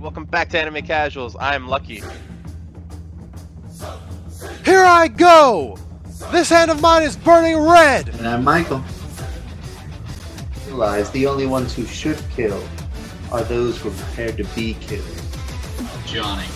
Welcome 0.00 0.26
back 0.26 0.48
to 0.50 0.60
Anime 0.60 0.82
Casuals. 0.82 1.36
I'm 1.40 1.66
Lucky. 1.66 2.02
Here 4.64 4.84
I 4.84 5.08
go! 5.08 5.76
This 6.30 6.48
hand 6.50 6.70
of 6.70 6.80
mine 6.80 7.02
is 7.02 7.16
burning 7.16 7.58
red! 7.58 8.08
And 8.10 8.28
I'm 8.28 8.44
Michael. 8.44 8.80
Realize 10.66 11.10
the 11.10 11.26
only 11.26 11.46
ones 11.46 11.74
who 11.74 11.84
should 11.84 12.22
kill 12.36 12.62
are 13.32 13.42
those 13.42 13.80
who 13.80 13.88
are 13.88 13.94
prepared 13.94 14.36
to 14.36 14.44
be 14.54 14.74
killed. 14.74 15.04
Johnny. 16.06 16.46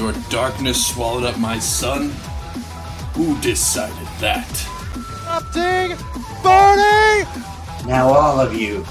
Your 0.00 0.12
darkness 0.30 0.86
swallowed 0.86 1.24
up 1.24 1.38
my 1.38 1.58
son? 1.58 2.10
Who 3.12 3.38
decided 3.42 4.08
that? 4.20 4.68
Erupting! 5.26 5.98
Burning! 6.42 7.26
Now 7.86 8.08
all 8.08 8.40
of 8.40 8.54
you, 8.54 8.86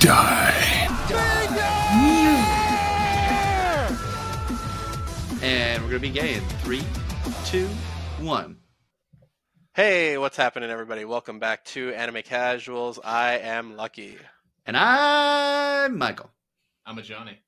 Die. 0.00 0.86
And 5.42 5.82
we're 5.82 5.88
gonna 5.88 5.98
be 5.98 6.10
gay 6.10 6.34
in 6.34 6.40
three, 6.60 6.84
two, 7.44 7.66
one. 8.20 8.58
Hey, 9.74 10.16
what's 10.16 10.36
happening, 10.36 10.70
everybody? 10.70 11.04
Welcome 11.04 11.40
back 11.40 11.64
to 11.66 11.92
Anime 11.94 12.22
Casuals. 12.22 13.00
I 13.02 13.38
am 13.38 13.76
Lucky. 13.76 14.16
And 14.66 14.76
I'm 14.76 15.98
Michael. 15.98 16.30
I'm 16.86 16.96
a 16.98 17.02
Johnny. 17.02 17.38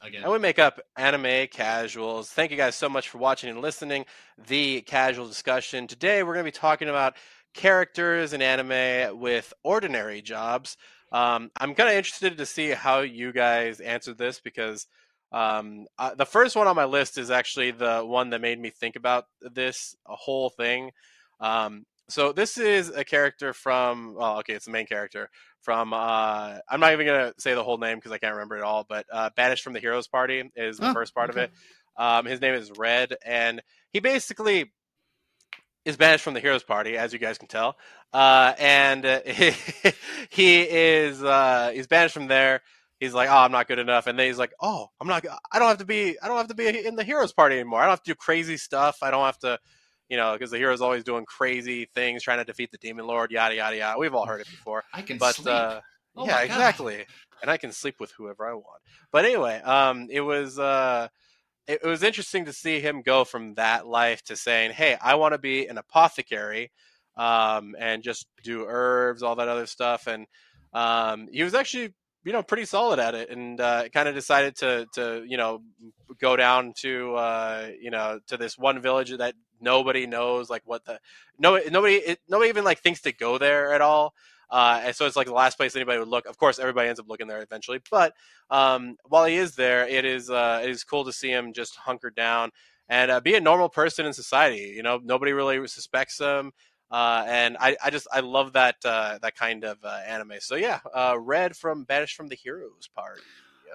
Again. 0.00 0.22
And 0.22 0.32
we 0.32 0.38
make 0.38 0.58
up 0.58 0.80
Anime 0.96 1.48
Casuals. 1.48 2.30
Thank 2.30 2.50
you 2.50 2.56
guys 2.56 2.76
so 2.76 2.88
much 2.88 3.10
for 3.10 3.18
watching 3.18 3.50
and 3.50 3.60
listening. 3.60 4.06
The 4.48 4.80
casual 4.82 5.28
discussion. 5.28 5.86
Today, 5.86 6.22
we're 6.22 6.32
going 6.32 6.46
to 6.46 6.50
be 6.50 6.58
talking 6.58 6.88
about 6.88 7.16
characters 7.52 8.32
in 8.32 8.40
anime 8.40 9.18
with 9.18 9.52
ordinary 9.62 10.22
jobs. 10.22 10.78
Um, 11.12 11.50
I'm 11.56 11.74
kind 11.74 11.88
of 11.88 11.94
interested 11.96 12.38
to 12.38 12.46
see 12.46 12.70
how 12.70 13.00
you 13.00 13.32
guys 13.32 13.80
answered 13.80 14.18
this 14.18 14.40
because 14.40 14.86
um, 15.32 15.86
uh, 15.98 16.14
the 16.14 16.26
first 16.26 16.56
one 16.56 16.66
on 16.66 16.76
my 16.76 16.84
list 16.84 17.18
is 17.18 17.30
actually 17.30 17.70
the 17.72 18.00
one 18.00 18.30
that 18.30 18.40
made 18.40 18.58
me 18.60 18.70
think 18.70 18.96
about 18.96 19.24
this 19.40 19.94
whole 20.04 20.50
thing. 20.50 20.90
Um, 21.40 21.84
so 22.08 22.32
this 22.32 22.58
is 22.58 22.88
a 22.90 23.04
character 23.04 23.52
from, 23.52 24.14
well, 24.14 24.38
okay, 24.40 24.54
it's 24.54 24.64
the 24.64 24.72
main 24.72 24.86
character 24.86 25.30
from. 25.62 25.92
Uh, 25.92 26.58
I'm 26.68 26.80
not 26.80 26.92
even 26.92 27.06
gonna 27.06 27.32
say 27.38 27.54
the 27.54 27.62
whole 27.62 27.78
name 27.78 27.98
because 27.98 28.10
I 28.12 28.18
can't 28.18 28.34
remember 28.34 28.56
it 28.56 28.62
all. 28.62 28.84
But 28.88 29.06
uh, 29.12 29.30
banished 29.36 29.62
from 29.62 29.74
the 29.74 29.80
heroes 29.80 30.08
party 30.08 30.50
is 30.56 30.78
the 30.78 30.88
Oh, 30.88 30.92
first 30.92 31.14
part 31.14 31.30
okay. 31.30 31.44
of 31.44 31.44
it. 31.44 31.52
Um, 31.96 32.26
his 32.26 32.40
name 32.40 32.54
is 32.54 32.72
Red, 32.76 33.16
and 33.24 33.62
he 33.92 34.00
basically 34.00 34.72
is 35.84 35.96
banished 35.96 36.24
from 36.24 36.34
the 36.34 36.40
heroes 36.40 36.62
party, 36.62 36.96
as 36.96 37.12
you 37.12 37.18
guys 37.18 37.38
can 37.38 37.48
tell. 37.48 37.76
Uh, 38.12 38.54
and 38.58 39.04
uh, 39.06 39.20
he 40.30 40.62
is 40.62 41.22
uh, 41.22 41.70
he's 41.74 41.86
banished 41.86 42.14
from 42.14 42.26
there. 42.28 42.62
He's 42.98 43.14
like, 43.14 43.30
oh, 43.30 43.38
I'm 43.38 43.52
not 43.52 43.66
good 43.66 43.78
enough, 43.78 44.06
and 44.06 44.18
then 44.18 44.26
he's 44.26 44.38
like, 44.38 44.52
oh, 44.60 44.88
I'm 45.00 45.08
not. 45.08 45.24
I 45.50 45.58
don't 45.58 45.68
have 45.68 45.78
to 45.78 45.86
be. 45.86 46.18
I 46.22 46.28
don't 46.28 46.36
have 46.36 46.48
to 46.48 46.54
be 46.54 46.84
in 46.86 46.96
the 46.96 47.04
heroes 47.04 47.32
party 47.32 47.54
anymore. 47.54 47.80
I 47.80 47.84
don't 47.84 47.92
have 47.92 48.02
to 48.02 48.10
do 48.10 48.14
crazy 48.14 48.58
stuff. 48.58 48.98
I 49.02 49.10
don't 49.10 49.24
have 49.24 49.38
to, 49.38 49.58
you 50.10 50.18
know, 50.18 50.34
because 50.34 50.50
the 50.50 50.58
hero's 50.58 50.82
always 50.82 51.02
doing 51.02 51.24
crazy 51.24 51.88
things, 51.94 52.22
trying 52.22 52.38
to 52.38 52.44
defeat 52.44 52.70
the 52.72 52.78
demon 52.78 53.06
lord, 53.06 53.30
yada 53.30 53.54
yada 53.54 53.76
yada. 53.76 53.98
We've 53.98 54.14
all 54.14 54.26
heard 54.26 54.42
it 54.42 54.50
before 54.50 54.84
I 54.92 55.00
can 55.00 55.18
but 55.18 55.34
sleep. 55.34 55.48
uh, 55.48 55.80
Oh 56.16 56.26
yeah, 56.26 56.40
exactly. 56.40 57.06
And 57.40 57.50
I 57.50 57.56
can 57.56 57.72
sleep 57.72 58.00
with 58.00 58.10
whoever 58.12 58.46
I 58.46 58.52
want. 58.52 58.82
But 59.12 59.24
anyway, 59.24 59.60
um, 59.62 60.08
it 60.10 60.20
was 60.20 60.58
uh, 60.58 61.08
it, 61.70 61.86
was 61.86 62.02
interesting 62.02 62.44
to 62.46 62.52
see 62.52 62.80
him 62.80 63.02
go 63.02 63.24
from 63.24 63.54
that 63.54 63.86
life 63.86 64.22
to 64.24 64.36
saying, 64.36 64.72
"Hey, 64.72 64.96
I 65.00 65.14
want 65.14 65.34
to 65.34 65.38
be 65.38 65.66
an 65.66 65.78
apothecary, 65.78 66.70
um, 67.16 67.76
and 67.78 68.02
just 68.02 68.26
do 68.42 68.64
herbs, 68.66 69.22
all 69.22 69.36
that 69.36 69.48
other 69.48 69.66
stuff." 69.66 70.06
And 70.06 70.26
um, 70.72 71.28
he 71.32 71.42
was 71.42 71.54
actually, 71.54 71.94
you 72.24 72.32
know, 72.32 72.42
pretty 72.42 72.64
solid 72.64 72.98
at 72.98 73.14
it, 73.14 73.30
and 73.30 73.60
uh, 73.60 73.88
kind 73.90 74.08
of 74.08 74.14
decided 74.14 74.56
to 74.56 74.86
to 74.94 75.24
you 75.26 75.36
know 75.36 75.62
go 76.20 76.36
down 76.36 76.72
to 76.78 77.14
uh, 77.14 77.68
you 77.80 77.90
know 77.90 78.20
to 78.26 78.36
this 78.36 78.58
one 78.58 78.80
village 78.80 79.16
that 79.16 79.34
nobody 79.60 80.06
knows 80.06 80.50
like 80.50 80.62
what 80.64 80.84
the 80.84 80.98
no 81.38 81.60
nobody 81.70 81.96
it, 81.96 82.18
nobody 82.28 82.48
even 82.48 82.64
like 82.64 82.80
thinks 82.80 83.02
to 83.02 83.12
go 83.12 83.38
there 83.38 83.72
at 83.72 83.80
all 83.80 84.14
uh, 84.50 84.80
and 84.84 84.94
so 84.94 85.06
it's 85.06 85.16
like 85.16 85.26
the 85.26 85.32
last 85.32 85.56
place 85.56 85.76
anybody 85.76 85.98
would 85.98 86.08
look. 86.08 86.26
Of 86.26 86.36
course, 86.36 86.58
everybody 86.58 86.88
ends 86.88 87.00
up 87.00 87.08
looking 87.08 87.28
there 87.28 87.42
eventually. 87.42 87.80
But 87.90 88.14
um, 88.50 88.96
while 89.04 89.24
he 89.24 89.36
is 89.36 89.54
there, 89.54 89.86
it 89.86 90.04
is 90.04 90.30
uh, 90.30 90.60
it 90.62 90.70
is 90.70 90.84
cool 90.84 91.04
to 91.04 91.12
see 91.12 91.30
him 91.30 91.52
just 91.52 91.76
hunkered 91.76 92.16
down 92.16 92.50
and 92.88 93.10
uh, 93.10 93.20
be 93.20 93.34
a 93.34 93.40
normal 93.40 93.68
person 93.68 94.06
in 94.06 94.12
society. 94.12 94.72
You 94.74 94.82
know, 94.82 95.00
nobody 95.02 95.32
really 95.32 95.66
suspects 95.68 96.18
him. 96.18 96.52
Uh, 96.90 97.24
and 97.28 97.56
I, 97.60 97.76
I 97.84 97.90
just 97.90 98.08
I 98.12 98.20
love 98.20 98.54
that 98.54 98.76
uh, 98.84 99.18
that 99.22 99.36
kind 99.36 99.64
of 99.64 99.78
uh, 99.84 100.00
anime. 100.06 100.34
So 100.40 100.56
yeah, 100.56 100.80
Red 101.16 101.56
from 101.56 101.84
Banished 101.84 102.16
from 102.16 102.28
the 102.28 102.36
Heroes 102.36 102.88
Party. 102.94 103.22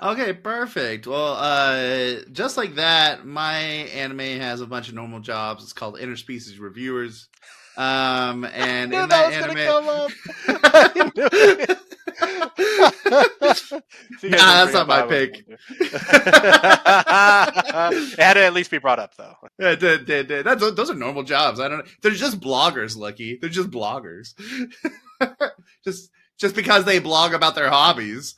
Okay, 0.02 0.34
perfect. 0.34 1.08
Well, 1.08 1.38
uh, 1.40 2.22
just 2.34 2.58
like 2.58 2.75
that, 2.75 3.25
my 3.25 3.53
anime 3.53 4.19
has 4.19 4.59
a 4.59 4.68
bunch 4.68 4.90
of 4.90 4.94
normal 4.94 5.22
jobs. 5.22 5.64
It's 5.64 5.72
called 5.72 5.96
Interspecies 5.97 6.59
Reviewers. 6.59 7.30
Um, 7.78 8.46
and 8.53 8.91
knew 8.91 9.00
in 9.03 9.09
that 9.09 9.30
that, 9.30 9.47
was 9.47 9.58
anime, 9.58 9.66
gonna 9.66 10.08
I 10.63 11.12
knew 11.16 11.30
it. 11.31 11.80
So 13.56 14.28
Nah, 14.30 14.66
that's 14.66 14.74
not 14.74 14.88
my 14.88 15.02
pick. 15.03 15.44
it 15.47 15.90
had 18.19 18.34
to 18.35 18.46
at 18.46 18.53
least 18.53 18.72
be 18.72 18.78
brought 18.78 19.00
up 19.00 19.16
though. 19.16 19.35
Yeah, 19.59 19.75
did, 19.75 20.06
did, 20.06 20.28
did. 20.28 20.46
That's, 20.46 20.62
those 20.74 20.90
are 20.90 20.96
normal 20.96 21.24
jobs. 21.24 21.59
I 21.59 21.68
don't. 21.68 21.85
They're 22.02 22.12
just 22.12 22.40
bloggers, 22.40 22.97
Lucky. 22.97 23.38
They're 23.40 23.50
just 23.50 23.72
bloggers. 23.72 24.34
just 25.84 26.09
just 26.38 26.56
because 26.56 26.85
they 26.85 27.00
blog 27.00 27.34
about 27.34 27.56
their 27.56 27.69
hobbies. 27.69 28.35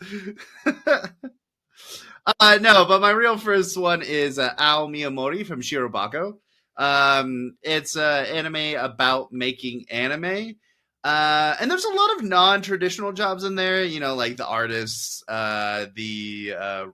uh, 0.65 2.57
no, 2.61 2.85
but 2.85 3.01
my 3.01 3.11
real 3.11 3.37
first 3.37 3.77
one 3.77 4.01
is 4.01 4.39
uh, 4.39 4.53
Ao 4.57 4.87
Miyamori 4.87 5.45
from 5.45 5.61
Shirobako. 5.61 6.37
Um, 6.77 7.57
it's 7.63 7.95
an 7.95 8.25
anime 8.27 8.75
about 8.79 9.31
making 9.31 9.85
anime. 9.89 10.55
Uh, 11.03 11.55
and 11.59 11.71
there's 11.71 11.85
a 11.85 11.93
lot 11.93 12.15
of 12.17 12.23
non-traditional 12.23 13.13
jobs 13.13 13.43
in 13.43 13.55
there, 13.55 13.83
you 13.83 13.99
know, 13.99 14.15
like 14.15 14.37
the 14.37 14.45
artists, 14.45 15.23
uh, 15.27 15.85
the 15.95 16.53
uh, 16.59 16.85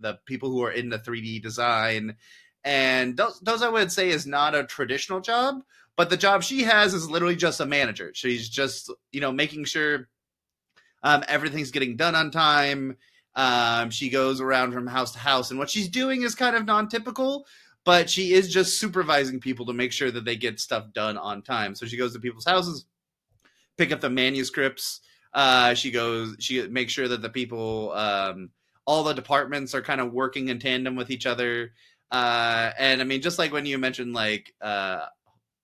the 0.00 0.18
people 0.26 0.50
who 0.50 0.62
are 0.62 0.70
in 0.70 0.88
the 0.88 0.98
3D 0.98 1.42
design, 1.42 2.16
and 2.64 3.16
those, 3.16 3.38
those 3.40 3.62
I 3.62 3.68
would 3.68 3.92
say 3.92 4.10
is 4.10 4.26
not 4.26 4.54
a 4.54 4.64
traditional 4.64 5.20
job. 5.20 5.62
But 5.96 6.10
the 6.10 6.16
job 6.16 6.44
she 6.44 6.62
has 6.62 6.94
is 6.94 7.10
literally 7.10 7.34
just 7.34 7.60
a 7.60 7.66
manager. 7.66 8.12
She's 8.14 8.48
just 8.48 8.92
you 9.12 9.20
know 9.20 9.32
making 9.32 9.64
sure 9.64 10.08
um, 11.02 11.24
everything's 11.28 11.70
getting 11.70 11.96
done 11.96 12.14
on 12.14 12.30
time. 12.30 12.96
Um, 13.34 13.90
she 13.90 14.08
goes 14.08 14.40
around 14.40 14.72
from 14.72 14.86
house 14.86 15.12
to 15.12 15.18
house, 15.18 15.50
and 15.50 15.58
what 15.58 15.70
she's 15.70 15.88
doing 15.88 16.22
is 16.22 16.34
kind 16.34 16.56
of 16.56 16.64
non-typical, 16.64 17.46
but 17.88 18.10
she 18.10 18.34
is 18.34 18.52
just 18.52 18.78
supervising 18.78 19.40
people 19.40 19.64
to 19.64 19.72
make 19.72 19.92
sure 19.92 20.10
that 20.10 20.26
they 20.26 20.36
get 20.36 20.60
stuff 20.60 20.92
done 20.92 21.16
on 21.16 21.40
time. 21.40 21.74
So 21.74 21.86
she 21.86 21.96
goes 21.96 22.12
to 22.12 22.20
people's 22.20 22.44
houses, 22.44 22.84
pick 23.78 23.92
up 23.92 24.02
the 24.02 24.10
manuscripts. 24.10 25.00
Uh, 25.32 25.72
she 25.72 25.90
goes, 25.90 26.36
she 26.38 26.68
makes 26.68 26.92
sure 26.92 27.08
that 27.08 27.22
the 27.22 27.30
people, 27.30 27.92
um, 27.92 28.50
all 28.84 29.04
the 29.04 29.14
departments 29.14 29.74
are 29.74 29.80
kind 29.80 30.02
of 30.02 30.12
working 30.12 30.48
in 30.48 30.58
tandem 30.58 30.96
with 30.96 31.10
each 31.10 31.24
other. 31.24 31.72
Uh, 32.10 32.72
and 32.78 33.00
I 33.00 33.04
mean, 33.04 33.22
just 33.22 33.38
like 33.38 33.54
when 33.54 33.64
you 33.64 33.78
mentioned, 33.78 34.12
like, 34.12 34.52
uh, 34.60 35.06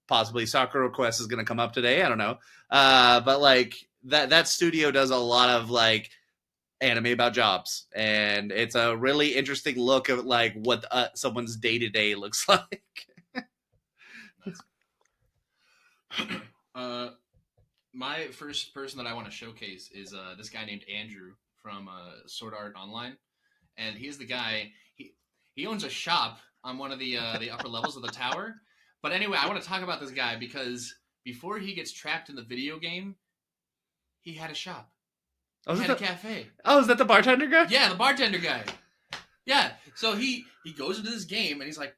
possibly 0.08 0.46
Sakura 0.46 0.88
Quest 0.88 1.20
is 1.20 1.26
going 1.26 1.40
to 1.40 1.44
come 1.44 1.60
up 1.60 1.74
today. 1.74 2.00
I 2.00 2.08
don't 2.08 2.16
know. 2.16 2.38
Uh, 2.70 3.20
but 3.20 3.42
like 3.42 3.74
that, 4.04 4.30
that 4.30 4.48
studio 4.48 4.90
does 4.90 5.10
a 5.10 5.16
lot 5.18 5.50
of 5.50 5.68
like 5.68 6.08
anime 6.84 7.06
about 7.06 7.32
jobs. 7.32 7.86
And 7.94 8.52
it's 8.52 8.74
a 8.74 8.96
really 8.96 9.34
interesting 9.34 9.76
look 9.76 10.10
at 10.10 10.24
like 10.24 10.54
what 10.54 10.84
uh, 10.90 11.08
someone's 11.14 11.56
day 11.56 11.78
to 11.78 11.88
day 11.88 12.14
looks 12.14 12.48
like. 12.48 12.82
Uh, 16.74 17.10
my 17.92 18.26
first 18.28 18.74
person 18.74 18.98
that 18.98 19.06
I 19.06 19.14
want 19.14 19.26
to 19.26 19.32
showcase 19.32 19.90
is 19.92 20.12
uh, 20.12 20.34
this 20.36 20.50
guy 20.50 20.64
named 20.64 20.84
Andrew 20.92 21.32
from 21.62 21.88
uh, 21.88 22.26
Sword 22.26 22.52
Art 22.56 22.74
Online, 22.76 23.16
and 23.76 23.96
he's 23.96 24.18
the 24.18 24.24
guy. 24.24 24.72
He 24.96 25.14
he 25.54 25.66
owns 25.66 25.84
a 25.84 25.88
shop 25.88 26.38
on 26.62 26.78
one 26.78 26.92
of 26.92 26.98
the 26.98 27.16
uh, 27.16 27.38
the 27.38 27.50
upper 27.50 27.68
levels 27.68 27.96
of 27.96 28.02
the 28.02 28.08
tower. 28.08 28.56
But 29.02 29.12
anyway, 29.12 29.38
I 29.40 29.46
want 29.46 29.60
to 29.62 29.68
talk 29.68 29.82
about 29.82 30.00
this 30.00 30.10
guy 30.10 30.36
because 30.36 30.94
before 31.24 31.58
he 31.58 31.74
gets 31.74 31.92
trapped 31.92 32.28
in 32.28 32.36
the 32.36 32.42
video 32.42 32.78
game, 32.78 33.16
he 34.20 34.34
had 34.34 34.50
a 34.50 34.54
shop. 34.54 34.93
Oh, 35.66 35.74
He 35.74 35.80
is 35.80 35.86
had 35.86 35.90
a 35.90 35.92
that 35.94 35.98
the, 35.98 36.04
cafe. 36.06 36.46
oh, 36.64 36.80
is 36.80 36.86
that 36.88 36.98
the 36.98 37.04
bartender 37.04 37.46
guy? 37.46 37.66
Yeah, 37.68 37.88
the 37.88 37.94
bartender 37.94 38.38
guy. 38.38 38.64
Yeah. 39.46 39.72
So 39.94 40.14
he 40.14 40.44
he 40.64 40.72
goes 40.72 40.98
into 40.98 41.10
this 41.10 41.24
game 41.24 41.60
and 41.60 41.64
he's 41.64 41.78
like, 41.78 41.94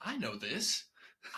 I 0.00 0.16
know 0.16 0.36
this. 0.36 0.84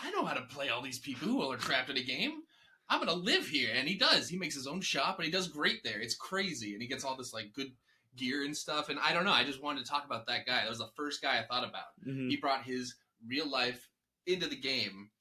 I 0.01 0.11
know 0.11 0.23
how 0.25 0.33
to 0.33 0.41
play 0.41 0.69
all 0.69 0.81
these 0.81 0.99
people 0.99 1.27
who 1.27 1.41
are 1.51 1.57
trapped 1.57 1.89
in 1.89 1.97
a 1.97 2.03
game. 2.03 2.41
I'm 2.89 2.99
gonna 2.99 3.13
live 3.13 3.47
here, 3.47 3.69
and 3.75 3.87
he 3.87 3.95
does. 3.95 4.27
He 4.29 4.37
makes 4.37 4.55
his 4.55 4.65
own 4.67 4.81
shop, 4.81 5.17
and 5.17 5.25
he 5.25 5.31
does 5.31 5.47
great 5.47 5.83
there. 5.83 5.99
It's 5.99 6.15
crazy, 6.15 6.73
and 6.73 6.81
he 6.81 6.87
gets 6.87 7.03
all 7.03 7.15
this 7.15 7.33
like 7.33 7.53
good 7.53 7.71
gear 8.15 8.43
and 8.43 8.55
stuff. 8.57 8.89
And 8.89 8.99
I 8.99 9.13
don't 9.13 9.25
know. 9.25 9.31
I 9.31 9.43
just 9.43 9.61
wanted 9.61 9.85
to 9.85 9.89
talk 9.91 10.05
about 10.05 10.25
that 10.27 10.45
guy. 10.45 10.61
That 10.61 10.69
was 10.69 10.79
the 10.79 10.89
first 10.95 11.21
guy 11.21 11.39
I 11.39 11.45
thought 11.45 11.67
about. 11.67 11.85
Mhm. 12.07 12.29
He 12.29 12.37
brought 12.37 12.63
his 12.63 12.95
real 13.27 13.47
life 13.49 13.87
into 14.25 14.47
the 14.47 14.55
game, 14.55 15.11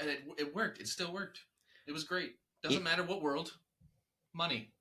and 0.00 0.10
it 0.10 0.20
it 0.38 0.54
worked. 0.54 0.80
It 0.80 0.88
still 0.88 1.12
worked. 1.12 1.40
It 1.86 1.92
was 1.92 2.04
great. 2.04 2.36
Doesn't 2.62 2.82
matter 2.82 3.02
what 3.04 3.22
world. 3.22 3.56
Money. 4.32 4.72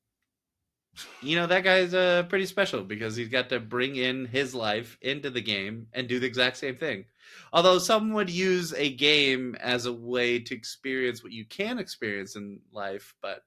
you 1.21 1.35
know 1.35 1.47
that 1.47 1.63
guy's 1.63 1.93
uh, 1.93 2.23
pretty 2.29 2.45
special 2.45 2.83
because 2.83 3.15
he's 3.15 3.29
got 3.29 3.49
to 3.49 3.59
bring 3.59 3.95
in 3.95 4.25
his 4.25 4.55
life 4.55 4.97
into 5.01 5.29
the 5.29 5.41
game 5.41 5.87
and 5.93 6.07
do 6.07 6.19
the 6.19 6.25
exact 6.27 6.57
same 6.57 6.75
thing. 6.75 7.05
Although 7.53 7.77
some 7.79 8.13
would 8.13 8.29
use 8.29 8.73
a 8.73 8.93
game 8.95 9.55
as 9.59 9.85
a 9.85 9.93
way 9.93 10.39
to 10.39 10.55
experience 10.55 11.23
what 11.23 11.31
you 11.31 11.45
can 11.45 11.77
experience 11.79 12.35
in 12.35 12.59
life, 12.71 13.13
but 13.21 13.43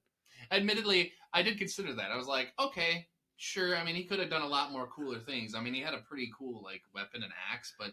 Admittedly, 0.50 1.12
I 1.32 1.42
did 1.42 1.58
consider 1.58 1.94
that. 1.94 2.10
I 2.10 2.16
was 2.16 2.26
like, 2.26 2.52
okay, 2.58 3.06
sure. 3.36 3.76
I 3.76 3.84
mean, 3.84 3.94
he 3.94 4.04
could 4.04 4.18
have 4.18 4.30
done 4.30 4.42
a 4.42 4.46
lot 4.46 4.72
more 4.72 4.86
cooler 4.88 5.18
things. 5.18 5.54
I 5.54 5.60
mean, 5.60 5.74
he 5.74 5.80
had 5.80 5.94
a 5.94 5.98
pretty 6.08 6.30
cool 6.36 6.62
like 6.62 6.82
weapon 6.94 7.22
and 7.22 7.32
axe, 7.52 7.74
but 7.78 7.92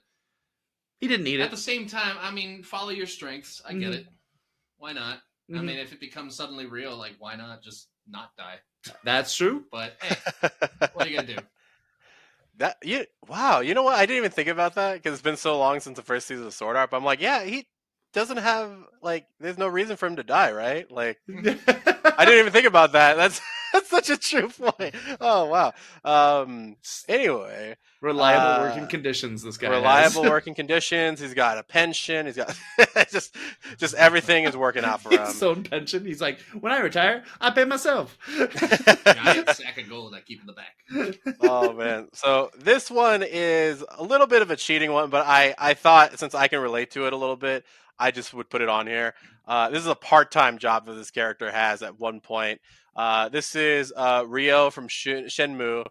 he 0.99 1.07
didn't 1.07 1.23
need 1.23 1.39
at 1.39 1.43
it. 1.43 1.45
At 1.45 1.51
the 1.51 1.57
same 1.57 1.87
time, 1.87 2.17
I 2.19 2.31
mean, 2.31 2.63
follow 2.63 2.89
your 2.89 3.07
strengths. 3.07 3.61
I 3.65 3.73
get 3.73 3.91
Mhm. 3.91 3.95
it. 3.95 4.07
Why 4.77 4.93
not? 4.93 5.21
I 5.53 5.59
Mhm. 5.59 5.65
mean, 5.65 5.77
if 5.77 5.93
it 5.93 5.99
becomes 5.99 6.35
suddenly 6.35 6.65
real, 6.65 6.95
like 6.97 7.15
why 7.19 7.35
not 7.35 7.61
just 7.63 7.89
not 8.09 8.35
die? 8.37 8.59
That's 9.03 9.35
true. 9.35 9.65
But 9.71 9.93
hey, 10.01 10.49
what 10.93 11.07
are 11.07 11.09
you 11.09 11.15
gonna 11.17 11.35
do? 11.35 11.41
That 12.57 12.77
you 12.83 13.05
wow, 13.27 13.59
you 13.61 13.73
know 13.73 13.83
what? 13.83 13.95
I 13.95 14.05
didn't 14.05 14.17
even 14.17 14.31
think 14.31 14.49
about 14.49 14.75
that 14.75 14.95
because 14.95 15.13
it's 15.13 15.21
been 15.21 15.37
so 15.37 15.57
long 15.57 15.79
since 15.79 15.95
the 15.95 16.03
first 16.03 16.27
season 16.27 16.47
of 16.47 16.53
Sword 16.53 16.75
Art. 16.75 16.91
But 16.91 16.97
I'm 16.97 17.05
like, 17.05 17.21
yeah, 17.21 17.43
he 17.43 17.67
doesn't 18.13 18.37
have 18.37 18.71
like, 19.01 19.27
there's 19.39 19.57
no 19.57 19.67
reason 19.67 19.95
for 19.95 20.07
him 20.07 20.15
to 20.17 20.23
die, 20.23 20.51
right? 20.51 20.89
Like, 20.91 21.19
I 21.29 22.25
didn't 22.25 22.39
even 22.39 22.51
think 22.51 22.65
about 22.65 22.93
that. 22.93 23.15
That's 23.17 23.41
that's 23.73 23.89
such 23.89 24.09
a 24.09 24.17
true 24.17 24.49
point. 24.49 24.95
Oh 25.21 25.45
wow. 25.45 25.73
Um. 26.03 26.75
Anyway, 27.07 27.75
reliable 28.01 28.63
Uh, 28.65 28.69
working 28.69 28.87
conditions. 28.87 29.43
This 29.43 29.57
guy 29.57 29.69
reliable 29.69 30.23
has. 30.23 30.31
working 30.31 30.55
conditions. 30.55 31.19
He's 31.19 31.33
got 31.33 31.57
a 31.57 31.63
pension. 31.63 32.25
He's 32.25 32.35
got 32.35 32.57
just 33.11 33.35
just 33.77 33.95
everything 33.95 34.45
is 34.45 34.55
working 34.57 34.83
out 34.83 35.01
for 35.01 35.11
him. 35.11 35.21
his 35.25 35.41
own 35.43 35.63
pension. 35.63 36.05
He's 36.05 36.21
like, 36.21 36.39
when 36.59 36.71
I 36.71 36.79
retire, 36.79 37.23
I 37.41 37.51
pay 37.51 37.65
myself. 37.65 38.17
Giant 38.35 39.49
sack 39.49 39.77
of 39.77 39.89
gold 39.89 40.13
I 40.15 40.21
keep 40.21 40.41
in 40.41 40.47
the 40.47 40.53
back. 40.53 41.35
oh 41.41 41.73
man. 41.73 42.07
So 42.13 42.51
this 42.57 42.89
one 42.89 43.23
is 43.23 43.83
a 43.97 44.03
little 44.03 44.27
bit 44.27 44.41
of 44.41 44.51
a 44.51 44.55
cheating 44.55 44.91
one, 44.91 45.09
but 45.09 45.25
I 45.25 45.55
I 45.57 45.73
thought 45.73 46.17
since 46.19 46.33
I 46.35 46.47
can 46.47 46.59
relate 46.61 46.91
to 46.91 47.05
it 47.07 47.13
a 47.13 47.17
little 47.17 47.35
bit, 47.35 47.65
I 47.99 48.11
just 48.11 48.33
would 48.33 48.49
put 48.49 48.61
it 48.61 48.69
on 48.69 48.87
here. 48.87 49.13
Uh, 49.47 49.69
this 49.69 49.79
is 49.79 49.87
a 49.87 49.95
part-time 49.95 50.57
job 50.57 50.85
that 50.85 50.93
this 50.93 51.11
character 51.11 51.51
has 51.51 51.81
at 51.81 51.99
one 51.99 52.21
point. 52.21 52.61
Uh, 52.95 53.29
this 53.29 53.55
is 53.55 53.91
uh, 53.95 54.23
Ryo 54.27 54.69
from 54.69 54.87
Sh- 54.87 55.27
Shenmue, 55.27 55.85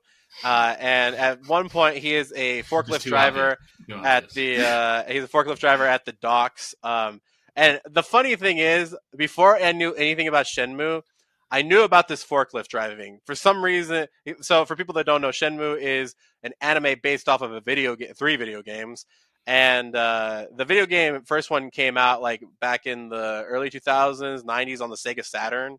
uh, 0.44 0.76
and 0.78 1.14
at 1.14 1.46
one 1.46 1.68
point 1.68 1.96
he 1.98 2.14
is 2.14 2.32
a 2.36 2.62
forklift 2.64 3.02
driver 3.04 3.56
at 4.04 4.30
the 4.30 4.58
uh, 4.60 5.04
he's 5.10 5.24
a 5.24 5.28
forklift 5.28 5.58
driver 5.58 5.84
at 5.86 6.04
the 6.04 6.12
docks. 6.12 6.74
Um, 6.82 7.20
and 7.56 7.80
the 7.90 8.02
funny 8.02 8.36
thing 8.36 8.58
is, 8.58 8.94
before 9.16 9.56
I 9.56 9.72
knew 9.72 9.92
anything 9.94 10.28
about 10.28 10.46
Shenmue, 10.46 11.02
I 11.50 11.62
knew 11.62 11.82
about 11.82 12.08
this 12.08 12.24
forklift 12.24 12.68
driving 12.68 13.20
for 13.24 13.34
some 13.34 13.64
reason. 13.64 14.06
So 14.42 14.64
for 14.64 14.76
people 14.76 14.94
that 14.94 15.06
don't 15.06 15.22
know, 15.22 15.30
Shenmue 15.30 15.80
is 15.80 16.14
an 16.42 16.52
anime 16.60 17.00
based 17.02 17.28
off 17.28 17.40
of 17.42 17.52
a 17.52 17.60
video 17.60 17.96
game, 17.96 18.12
three 18.14 18.36
video 18.36 18.62
games. 18.62 19.06
And 19.48 19.96
uh, 19.96 20.44
the 20.54 20.66
video 20.66 20.84
game 20.84 21.22
first 21.22 21.50
one 21.50 21.70
came 21.70 21.96
out 21.96 22.20
like 22.20 22.44
back 22.60 22.84
in 22.84 23.08
the 23.08 23.44
early 23.48 23.70
2000s, 23.70 24.42
90s 24.44 24.82
on 24.82 24.90
the 24.90 24.96
Sega 24.96 25.24
Saturn. 25.24 25.78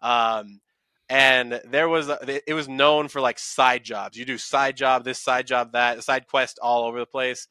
Um, 0.00 0.62
and 1.10 1.60
there 1.68 1.86
was 1.86 2.08
a, 2.08 2.40
it 2.48 2.54
was 2.54 2.66
known 2.66 3.08
for 3.08 3.20
like 3.20 3.38
side 3.38 3.84
jobs. 3.84 4.16
You 4.16 4.24
do 4.24 4.38
side 4.38 4.74
job, 4.74 5.04
this 5.04 5.20
side 5.20 5.46
job, 5.46 5.72
that 5.72 6.02
side 6.02 6.28
quest 6.28 6.58
all 6.62 6.84
over 6.86 6.98
the 6.98 7.04
place. 7.04 7.46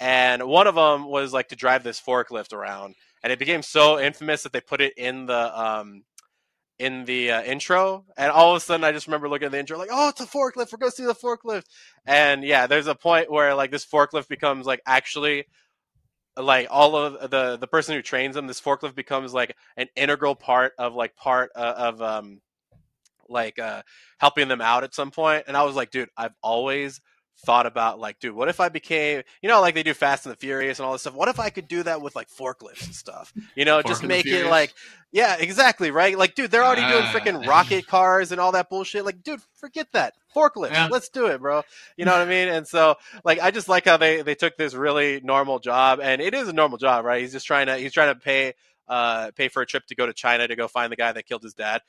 And 0.00 0.44
one 0.44 0.66
of 0.66 0.74
them 0.74 1.04
was 1.04 1.34
like 1.34 1.48
to 1.48 1.56
drive 1.56 1.82
this 1.82 2.00
forklift 2.00 2.54
around, 2.54 2.94
and 3.22 3.30
it 3.30 3.38
became 3.38 3.60
so 3.60 4.00
infamous 4.00 4.44
that 4.44 4.52
they 4.52 4.60
put 4.62 4.80
it 4.80 4.94
in 4.96 5.26
the 5.26 5.60
um, 5.60 6.04
in 6.80 7.04
the 7.04 7.30
uh, 7.30 7.42
intro. 7.42 8.06
And 8.16 8.32
all 8.32 8.52
of 8.52 8.56
a 8.56 8.60
sudden, 8.60 8.84
I 8.84 8.92
just 8.92 9.06
remember 9.06 9.28
looking 9.28 9.46
at 9.46 9.52
the 9.52 9.58
intro, 9.58 9.78
like, 9.78 9.90
"Oh, 9.92 10.08
it's 10.08 10.20
a 10.20 10.26
forklift! 10.26 10.72
We're 10.72 10.78
going 10.78 10.90
to 10.90 10.96
see 10.96 11.04
the 11.04 11.14
forklift!" 11.14 11.64
And 12.06 12.42
yeah, 12.42 12.66
there's 12.66 12.86
a 12.86 12.94
point 12.94 13.30
where 13.30 13.54
like 13.54 13.70
this 13.70 13.84
forklift 13.84 14.28
becomes 14.28 14.66
like 14.66 14.80
actually 14.86 15.46
like 16.36 16.68
all 16.70 16.96
of 16.96 17.30
the 17.30 17.58
the 17.58 17.66
person 17.66 17.94
who 17.94 18.02
trains 18.02 18.34
them. 18.34 18.46
This 18.46 18.60
forklift 18.60 18.94
becomes 18.94 19.34
like 19.34 19.54
an 19.76 19.88
integral 19.94 20.34
part 20.34 20.72
of 20.78 20.94
like 20.94 21.14
part 21.16 21.50
uh, 21.54 21.74
of 21.76 22.00
um 22.02 22.40
like 23.28 23.58
uh 23.58 23.82
helping 24.18 24.48
them 24.48 24.62
out 24.62 24.82
at 24.82 24.94
some 24.94 25.10
point. 25.10 25.44
And 25.46 25.56
I 25.58 25.64
was 25.64 25.76
like, 25.76 25.90
dude, 25.90 26.08
I've 26.16 26.34
always 26.42 27.02
thought 27.38 27.64
about 27.66 27.98
like, 27.98 28.18
dude, 28.20 28.34
what 28.34 28.48
if 28.48 28.60
I 28.60 28.68
became, 28.68 29.22
you 29.40 29.48
know, 29.48 29.60
like 29.62 29.74
they 29.74 29.82
do 29.82 29.94
Fast 29.94 30.26
and 30.26 30.32
the 30.32 30.36
Furious 30.36 30.78
and 30.78 30.84
all 30.86 30.92
this 30.92 31.00
stuff. 31.02 31.14
What 31.14 31.28
if 31.28 31.40
I 31.40 31.48
could 31.50 31.68
do 31.68 31.82
that 31.84 32.02
with 32.02 32.14
like 32.14 32.28
forklifts 32.28 32.84
and 32.84 32.94
stuff? 32.94 33.32
You 33.54 33.64
know, 33.64 33.76
Fork 33.76 33.86
just 33.86 34.02
make 34.02 34.26
it 34.26 34.46
like, 34.46 34.74
yeah, 35.10 35.36
exactly, 35.38 35.90
right? 35.90 36.18
Like, 36.18 36.34
dude, 36.34 36.50
they're 36.50 36.62
already 36.62 36.82
doing 36.82 37.04
Ah. 37.04 37.12
freaking 37.12 37.46
rocket 37.46 37.86
cars 37.86 38.30
and 38.30 38.40
all 38.40 38.52
that 38.52 38.68
bullshit. 38.68 39.04
Like, 39.06 39.22
dude, 39.22 39.40
forget 39.54 39.88
that 39.92 40.14
forklift. 40.36 40.72
Yeah. 40.72 40.88
Let's 40.90 41.08
do 41.08 41.26
it, 41.26 41.40
bro. 41.40 41.62
You 41.96 42.04
know 42.04 42.12
what 42.12 42.20
I 42.20 42.26
mean? 42.26 42.48
And 42.48 42.68
so, 42.68 42.96
like, 43.24 43.40
I 43.40 43.50
just 43.50 43.68
like 43.68 43.86
how 43.86 43.96
they 43.96 44.20
they 44.22 44.34
took 44.34 44.56
this 44.58 44.74
really 44.74 45.20
normal 45.22 45.58
job, 45.60 45.98
and 46.02 46.20
it 46.20 46.34
is 46.34 46.46
a 46.48 46.52
normal 46.52 46.76
job, 46.78 47.04
right? 47.04 47.22
He's 47.22 47.32
just 47.32 47.46
trying 47.46 47.66
to 47.68 47.76
he's 47.78 47.92
trying 47.92 48.14
to 48.14 48.20
pay 48.20 48.52
uh 48.86 49.30
pay 49.36 49.48
for 49.48 49.62
a 49.62 49.66
trip 49.66 49.86
to 49.86 49.94
go 49.94 50.04
to 50.04 50.12
China 50.12 50.46
to 50.46 50.56
go 50.56 50.68
find 50.68 50.92
the 50.92 50.96
guy 50.96 51.12
that 51.12 51.24
killed 51.26 51.42
his 51.42 51.54
dad 51.54 51.80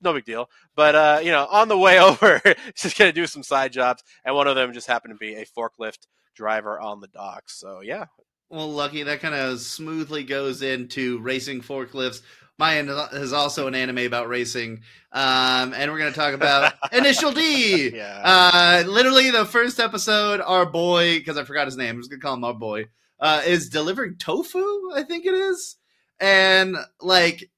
no 0.00 0.12
big 0.12 0.24
deal. 0.24 0.48
But 0.74 0.94
uh, 0.94 1.20
you 1.22 1.30
know, 1.30 1.46
on 1.50 1.68
the 1.68 1.78
way 1.78 1.98
over, 2.00 2.40
just 2.74 2.98
gonna 2.98 3.12
do 3.12 3.26
some 3.26 3.42
side 3.42 3.72
jobs, 3.72 4.02
and 4.24 4.34
one 4.34 4.46
of 4.48 4.56
them 4.56 4.72
just 4.72 4.86
happened 4.86 5.14
to 5.14 5.18
be 5.18 5.34
a 5.34 5.46
forklift 5.46 6.06
driver 6.34 6.78
on 6.80 7.00
the 7.00 7.08
docks. 7.08 7.58
So 7.58 7.80
yeah, 7.80 8.06
Well, 8.50 8.70
Lucky, 8.70 9.02
that 9.04 9.20
kind 9.20 9.34
of 9.34 9.60
smoothly 9.60 10.22
goes 10.24 10.62
into 10.62 11.18
racing 11.20 11.62
forklifts. 11.62 12.22
Mine 12.58 12.88
is 13.12 13.34
also 13.34 13.66
an 13.66 13.74
anime 13.74 13.98
about 13.98 14.28
racing, 14.28 14.80
um, 15.12 15.74
and 15.74 15.92
we're 15.92 15.98
going 15.98 16.10
to 16.12 16.18
talk 16.18 16.32
about 16.32 16.72
Initial 16.92 17.30
D. 17.30 17.90
yeah. 17.94 18.22
Uh, 18.24 18.88
literally, 18.88 19.30
the 19.30 19.44
first 19.44 19.78
episode, 19.78 20.40
our 20.40 20.64
boy, 20.64 21.18
because 21.18 21.36
I 21.36 21.44
forgot 21.44 21.66
his 21.66 21.76
name, 21.76 21.96
I'm 21.96 22.00
just 22.00 22.08
going 22.08 22.18
to 22.18 22.24
call 22.24 22.32
him 22.32 22.44
our 22.44 22.54
boy, 22.54 22.86
uh, 23.20 23.42
is 23.46 23.68
delivering 23.68 24.16
tofu, 24.16 24.64
I 24.94 25.02
think 25.06 25.26
it 25.26 25.34
is. 25.34 25.76
And, 26.18 26.76
like, 26.98 27.50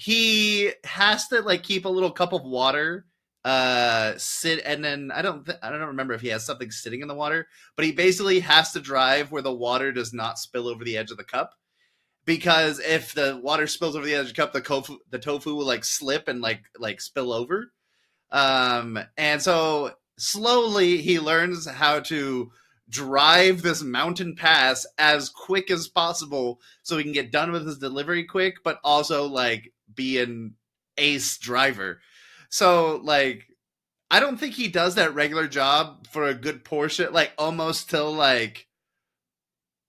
he 0.00 0.72
has 0.84 1.28
to, 1.28 1.42
like, 1.42 1.62
keep 1.62 1.84
a 1.84 1.88
little 1.88 2.10
cup 2.10 2.32
of 2.32 2.42
water 2.44 3.06
uh 3.42 4.12
sit 4.18 4.60
and 4.66 4.84
then 4.84 5.10
i 5.14 5.22
don't 5.22 5.46
th- 5.46 5.56
i 5.62 5.70
don't 5.70 5.80
remember 5.80 6.12
if 6.12 6.20
he 6.20 6.28
has 6.28 6.44
something 6.44 6.70
sitting 6.70 7.00
in 7.00 7.08
the 7.08 7.14
water 7.14 7.48
but 7.74 7.86
he 7.86 7.90
basically 7.90 8.38
has 8.38 8.70
to 8.70 8.80
drive 8.80 9.32
where 9.32 9.40
the 9.40 9.50
water 9.50 9.92
does 9.92 10.12
not 10.12 10.38
spill 10.38 10.68
over 10.68 10.84
the 10.84 10.94
edge 10.94 11.10
of 11.10 11.16
the 11.16 11.24
cup 11.24 11.54
because 12.24 12.78
if 12.80 13.12
the 13.14 13.40
water 13.42 13.66
spills 13.66 13.96
over 13.96 14.06
the 14.06 14.14
edge 14.14 14.28
of 14.28 14.28
the 14.28 14.34
cup 14.34 14.52
the 14.52 14.60
tofu 14.60 14.98
the 15.10 15.18
tofu 15.18 15.54
will 15.54 15.66
like 15.66 15.84
slip 15.84 16.28
and 16.28 16.40
like 16.40 16.62
like 16.78 17.00
spill 17.00 17.32
over. 17.32 17.72
Um 18.30 18.98
and 19.16 19.42
so 19.42 19.92
slowly 20.18 20.98
he 20.98 21.18
learns 21.18 21.66
how 21.68 22.00
to 22.00 22.50
drive 22.88 23.62
this 23.62 23.82
mountain 23.82 24.34
pass 24.36 24.86
as 24.98 25.28
quick 25.28 25.70
as 25.70 25.88
possible 25.88 26.60
so 26.82 26.96
he 26.96 27.04
can 27.04 27.12
get 27.12 27.32
done 27.32 27.52
with 27.52 27.66
his 27.66 27.78
delivery 27.78 28.24
quick 28.24 28.56
but 28.64 28.78
also 28.84 29.24
like 29.26 29.72
be 29.94 30.18
an 30.18 30.54
ace 30.96 31.38
driver 31.38 32.00
so 32.50 33.00
like 33.02 33.46
I 34.10 34.18
don't 34.18 34.38
think 34.38 34.54
he 34.54 34.68
does 34.68 34.96
that 34.96 35.14
regular 35.14 35.46
job 35.46 36.08
for 36.08 36.26
a 36.26 36.34
good 36.34 36.64
portion, 36.64 37.12
like 37.12 37.32
almost 37.38 37.88
till 37.88 38.12
like 38.12 38.66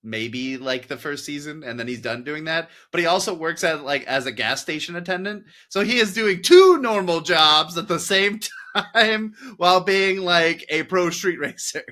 maybe 0.04 0.56
like 0.58 0.86
the 0.86 0.96
first 0.96 1.24
season, 1.24 1.64
and 1.64 1.78
then 1.78 1.88
he's 1.88 2.00
done 2.00 2.22
doing 2.22 2.44
that. 2.44 2.70
But 2.92 3.00
he 3.00 3.06
also 3.06 3.34
works 3.34 3.64
at 3.64 3.82
like 3.82 4.04
as 4.04 4.26
a 4.26 4.32
gas 4.32 4.62
station 4.62 4.94
attendant, 4.94 5.44
so 5.68 5.80
he 5.80 5.98
is 5.98 6.14
doing 6.14 6.40
two 6.40 6.78
normal 6.78 7.20
jobs 7.20 7.76
at 7.76 7.88
the 7.88 7.98
same 7.98 8.38
time 8.94 9.34
while 9.56 9.80
being 9.80 10.20
like 10.20 10.64
a 10.68 10.84
pro 10.84 11.10
street 11.10 11.40
racer. 11.40 11.84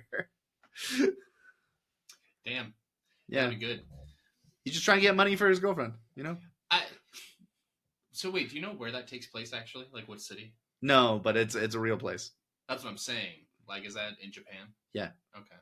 Damn, 2.47 2.75
yeah, 3.29 3.49
be 3.49 3.57
good. 3.57 3.83
he's 4.65 4.75
just 4.75 4.85
trying 4.85 4.99
to 4.99 5.03
get 5.03 5.17
money 5.17 5.35
for 5.35 5.49
his 5.49 5.59
girlfriend, 5.59 5.95
you 6.15 6.23
know. 6.23 6.37
So 8.21 8.29
wait, 8.29 8.51
do 8.51 8.57
you 8.57 8.61
know 8.61 8.73
where 8.73 8.93
that 8.93 9.09
takes 9.09 9.27
place 9.27 9.55
actually? 9.55 9.87
Like 9.95 10.07
what 10.07 10.21
city? 10.21 10.53
No, 10.83 11.19
but 11.25 11.39
it's 11.39 11.55
it's 11.55 11.75
a 11.75 11.79
real 11.81 11.97
place. 11.97 12.33
That's 12.69 12.85
what 12.85 12.91
I'm 12.91 12.99
saying. 12.99 13.47
Like, 13.67 13.87
is 13.87 13.95
that 13.95 14.11
in 14.23 14.31
Japan? 14.31 14.67
Yeah. 14.93 15.09
Okay. 15.35 15.57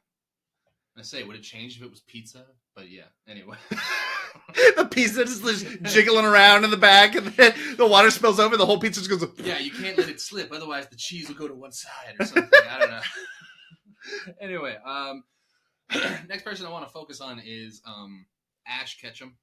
I 0.98 1.02
say, 1.02 1.22
would 1.22 1.36
it 1.36 1.42
change 1.42 1.76
if 1.76 1.84
it 1.84 1.90
was 1.90 2.00
pizza? 2.00 2.46
But 2.74 2.90
yeah. 2.90 3.04
Anyway. 3.28 3.56
the 4.76 4.88
pizza 4.90 5.24
just 5.24 5.44
jiggling 5.84 6.24
around 6.24 6.64
in 6.64 6.72
the 6.72 6.76
back, 6.76 7.14
and 7.14 7.28
then 7.28 7.54
the 7.76 7.86
water 7.86 8.10
spills 8.10 8.40
over. 8.40 8.56
The 8.56 8.66
whole 8.66 8.80
pizza 8.80 9.02
just 9.02 9.08
goes. 9.08 9.30
yeah, 9.38 9.60
you 9.60 9.70
can't 9.70 9.96
let 9.96 10.08
it 10.08 10.20
slip, 10.20 10.50
otherwise 10.50 10.88
the 10.88 10.96
cheese 10.96 11.28
will 11.28 11.36
go 11.36 11.46
to 11.46 11.54
one 11.54 11.70
side 11.70 12.16
or 12.18 12.26
something. 12.26 12.60
I 12.68 12.78
don't 12.80 12.90
know. 12.90 13.00
anyway, 14.40 14.76
um, 14.84 15.22
next 16.28 16.42
person 16.42 16.66
I 16.66 16.70
want 16.70 16.88
to 16.88 16.92
focus 16.92 17.20
on 17.20 17.40
is 17.46 17.80
um, 17.86 18.26
Ash 18.66 19.00
Ketchum 19.00 19.36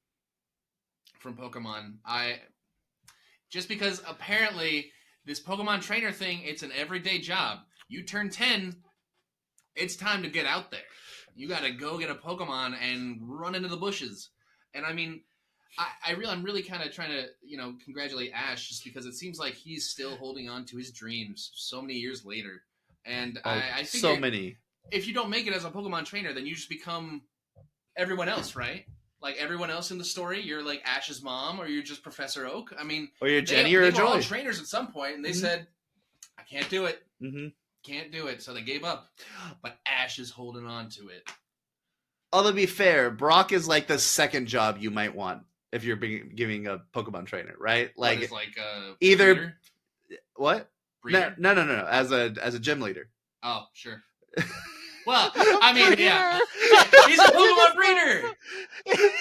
from 1.20 1.38
Pokemon. 1.38 1.94
I 2.06 2.40
just 3.56 3.70
because 3.70 4.02
apparently 4.06 4.92
this 5.26 5.42
Pokemon 5.42 5.82
trainer 5.82 6.12
thing, 6.12 6.42
it's 6.44 6.62
an 6.62 6.72
everyday 6.78 7.20
job. 7.20 7.60
You 7.88 8.04
turn 8.04 8.30
ten, 8.30 8.76
it's 9.78 9.96
time 9.96 10.22
to 10.24 10.30
get 10.30 10.46
out 10.46 10.72
there. 10.72 10.82
You 11.36 11.48
got 11.48 11.64
to 11.64 11.72
go 11.72 11.98
get 11.98 12.10
a 12.10 12.16
Pokemon 12.16 12.76
and 12.82 13.18
run 13.22 13.56
into 13.56 13.70
the 13.70 13.78
bushes. 13.78 14.30
And 14.74 14.86
I 14.86 14.92
mean, 14.92 15.22
I, 15.80 15.88
I 16.08 16.12
really, 16.16 16.32
I'm 16.34 16.44
really 16.44 16.64
kind 16.64 16.84
of 16.84 16.92
trying 16.92 17.12
to, 17.12 17.28
you 17.44 17.58
know, 17.58 17.76
congratulate 17.84 18.32
Ash 18.34 18.68
just 18.68 18.84
because 18.84 19.06
it 19.06 19.14
seems 19.14 19.40
like 19.40 19.54
he's 19.54 19.90
still 19.90 20.18
holding 20.18 20.50
on 20.50 20.66
to 20.66 20.78
his 20.78 20.92
dreams 20.92 21.52
so 21.56 21.82
many 21.82 21.94
years 21.96 22.26
later. 22.26 22.62
And 23.06 23.40
Oh, 23.46 23.50
I, 23.50 23.64
I 23.74 23.84
think 23.84 24.02
so 24.02 24.18
many. 24.18 24.58
if 24.92 25.08
you 25.08 25.14
don't 25.14 25.30
make 25.30 25.48
it 25.48 25.54
as 25.54 25.64
a 25.64 25.70
Pokemon 25.72 26.06
trainer, 26.06 26.34
then 26.34 26.46
you 26.46 26.56
just 26.56 26.70
become 26.70 27.22
everyone 27.98 28.28
else, 28.28 28.56
right? 28.56 28.86
Like 29.22 29.38
everyone 29.38 29.70
else 29.72 29.92
in 29.92 29.98
the 29.98 30.04
story, 30.06 30.42
you're 30.42 30.64
like 30.64 30.82
Ash's 30.86 31.24
mom, 31.24 31.60
or 31.60 31.68
you're 31.68 31.82
just 31.84 32.04
Professor 32.04 32.46
Oak. 32.46 32.74
I 32.78 32.84
mean, 32.84 33.10
Or 33.22 33.28
you're 33.28 33.42
they, 33.42 33.46
Jenny 33.46 33.74
or 33.76 33.90
they 33.90 33.98
were 33.98 34.06
all 34.06 34.16
Joy. 34.16 34.22
trainers 34.22 34.60
at 34.60 34.68
some 34.68 34.92
point, 34.92 35.16
and 35.16 35.26
they 35.26 35.32
Mhm. 35.32 35.42
said, 35.42 35.68
"I 36.38 36.44
can't 36.44 36.70
do 36.70 36.86
it, 36.86 37.06
hmm 37.20 37.48
can't 37.84 38.12
do 38.12 38.28
it," 38.28 38.42
so 38.44 38.54
they 38.54 38.62
gave 38.62 38.84
up. 38.84 39.12
But 39.62 39.78
Ash 39.88 40.20
is 40.20 40.30
holding 40.32 40.66
on 40.68 40.90
to 40.92 41.10
it. 41.10 41.28
Although 42.34 42.50
to 42.52 42.56
be 42.56 42.66
fair, 42.66 43.10
Brock 43.10 43.52
is 43.52 43.68
like 43.68 43.88
the 43.88 43.98
second 44.00 44.48
job 44.48 44.78
you 44.80 44.92
might 44.92 45.16
want 45.16 45.44
if 45.72 45.84
you're 45.84 45.96
being, 45.96 46.32
giving 46.36 46.68
a 46.68 46.80
Pokemon 46.94 47.26
trainer, 47.26 47.56
right? 47.58 47.92
Like, 47.98 48.20
it's 48.22 48.32
like 48.32 48.58
uh, 48.60 48.94
either- 49.00 49.36
breeder? 49.36 49.60
what? 50.36 50.72
Breeder? 51.02 51.36
no, 51.38 51.54
no, 51.54 51.64
no, 51.66 51.78
no. 51.78 51.86
As 51.86 52.12
a 52.12 52.36
as 52.42 52.54
a 52.56 52.60
gym 52.60 52.82
leader. 52.82 53.10
Oh, 53.44 53.66
sure. 53.74 54.04
Well, 55.06 55.32
I 55.36 55.74
mean, 55.74 55.96
yeah, 56.00 56.40
he's 57.08 57.20
a 57.20 57.24
Pokemon 57.32 57.76
breeder. 57.76 58.32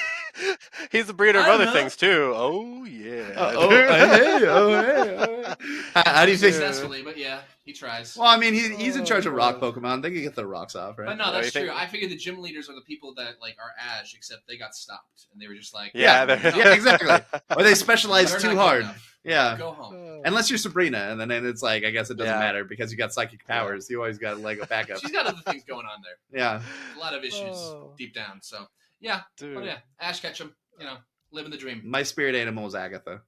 He's 0.91 1.09
a 1.09 1.15
breeder 1.15 1.39
of 1.39 1.47
other 1.47 1.67
know. 1.67 1.73
things 1.73 1.95
too. 1.95 2.33
Oh 2.35 2.85
yeah. 2.85 3.35
oh, 3.37 3.71
hey, 3.71 3.87
oh, 3.89 4.09
hey, 4.09 4.47
oh, 4.49 4.83
hey. 4.83 5.55
How, 5.95 6.03
how 6.13 6.27
do 6.27 6.33
you 6.33 6.37
think? 6.37 6.55
Successfully, 6.55 7.03
but 7.03 7.17
yeah, 7.17 7.43
he 7.65 7.73
tries. 7.73 8.17
Well, 8.17 8.27
I 8.27 8.37
mean, 8.37 8.53
he, 8.53 8.71
he's 8.75 8.97
in 8.97 9.05
charge 9.05 9.27
of 9.27 9.33
rock 9.33 9.59
oh. 9.61 9.73
Pokemon. 9.73 10.03
They 10.03 10.11
can 10.11 10.23
get 10.23 10.35
the 10.35 10.45
rocks 10.45 10.75
off, 10.75 10.99
right? 10.99 11.07
But 11.07 11.19
no, 11.19 11.27
Oh, 11.29 11.33
that's 11.33 11.47
you 11.47 11.51
think- 11.53 11.69
true. 11.69 11.77
I 11.77 11.87
figured 11.87 12.11
the 12.11 12.17
gym 12.17 12.41
leaders 12.43 12.69
are 12.69 12.75
the 12.75 12.81
people 12.81 13.15
that 13.15 13.35
like 13.41 13.57
are 13.61 13.71
Ash, 13.81 14.13
except 14.17 14.49
they 14.49 14.57
got 14.59 14.75
stopped, 14.75 15.27
and 15.33 15.41
they 15.41 15.47
were 15.47 15.55
just 15.55 15.73
like, 15.73 15.93
Yeah, 15.95 16.25
Yeah, 16.27 16.37
they're- 16.37 16.57
yeah, 16.57 16.73
exactly. 16.75 17.41
Or 17.57 17.63
they 17.63 17.77
specialize 17.77 18.35
too 18.43 18.57
hard. 18.57 18.83
enough. 18.83 19.14
Yeah. 19.25 19.57
Go 19.57 19.73
home. 19.73 20.21
Unless 20.25 20.51
you're 20.51 20.59
Sabrina, 20.59 21.09
and 21.11 21.21
then 21.21 21.31
it's 21.47 21.63
like, 21.63 21.85
I 21.85 21.91
guess 21.91 22.11
it 22.11 22.17
doesn't 22.19 22.33
Yeah. 22.33 22.39
matter 22.39 22.65
because 22.65 22.91
you 22.93 22.99
got 22.99 23.13
psychic 23.13 23.47
powers. 23.47 23.89
You 23.89 23.99
always 23.99 24.19
got 24.19 24.39
like 24.41 24.59
a 24.61 24.67
backup. 24.67 24.99
She's 24.99 25.11
got 25.13 25.27
other 25.27 25.41
things 25.47 25.65
going 25.65 25.87
on 25.87 26.03
there. 26.03 26.41
Yeah. 26.41 26.61
A 26.97 26.99
lot 26.99 27.15
of 27.15 27.25
issues 27.25 27.57
Oh. 27.57 27.95
deep 27.97 28.15
down. 28.15 28.41
So 28.43 28.67
yeah, 29.01 29.23
Dude. 29.37 29.57
oh 29.57 29.63
yeah, 29.63 29.79
Ash 30.01 30.21
Ketchum, 30.21 30.55
you 30.79 30.87
know, 30.87 30.97
living 31.33 31.51
the 31.51 31.59
dream. 31.59 31.83
My 31.85 32.03
spirit 32.03 32.35
animal 32.35 32.67
is 32.67 32.75
Agatha. 32.75 33.23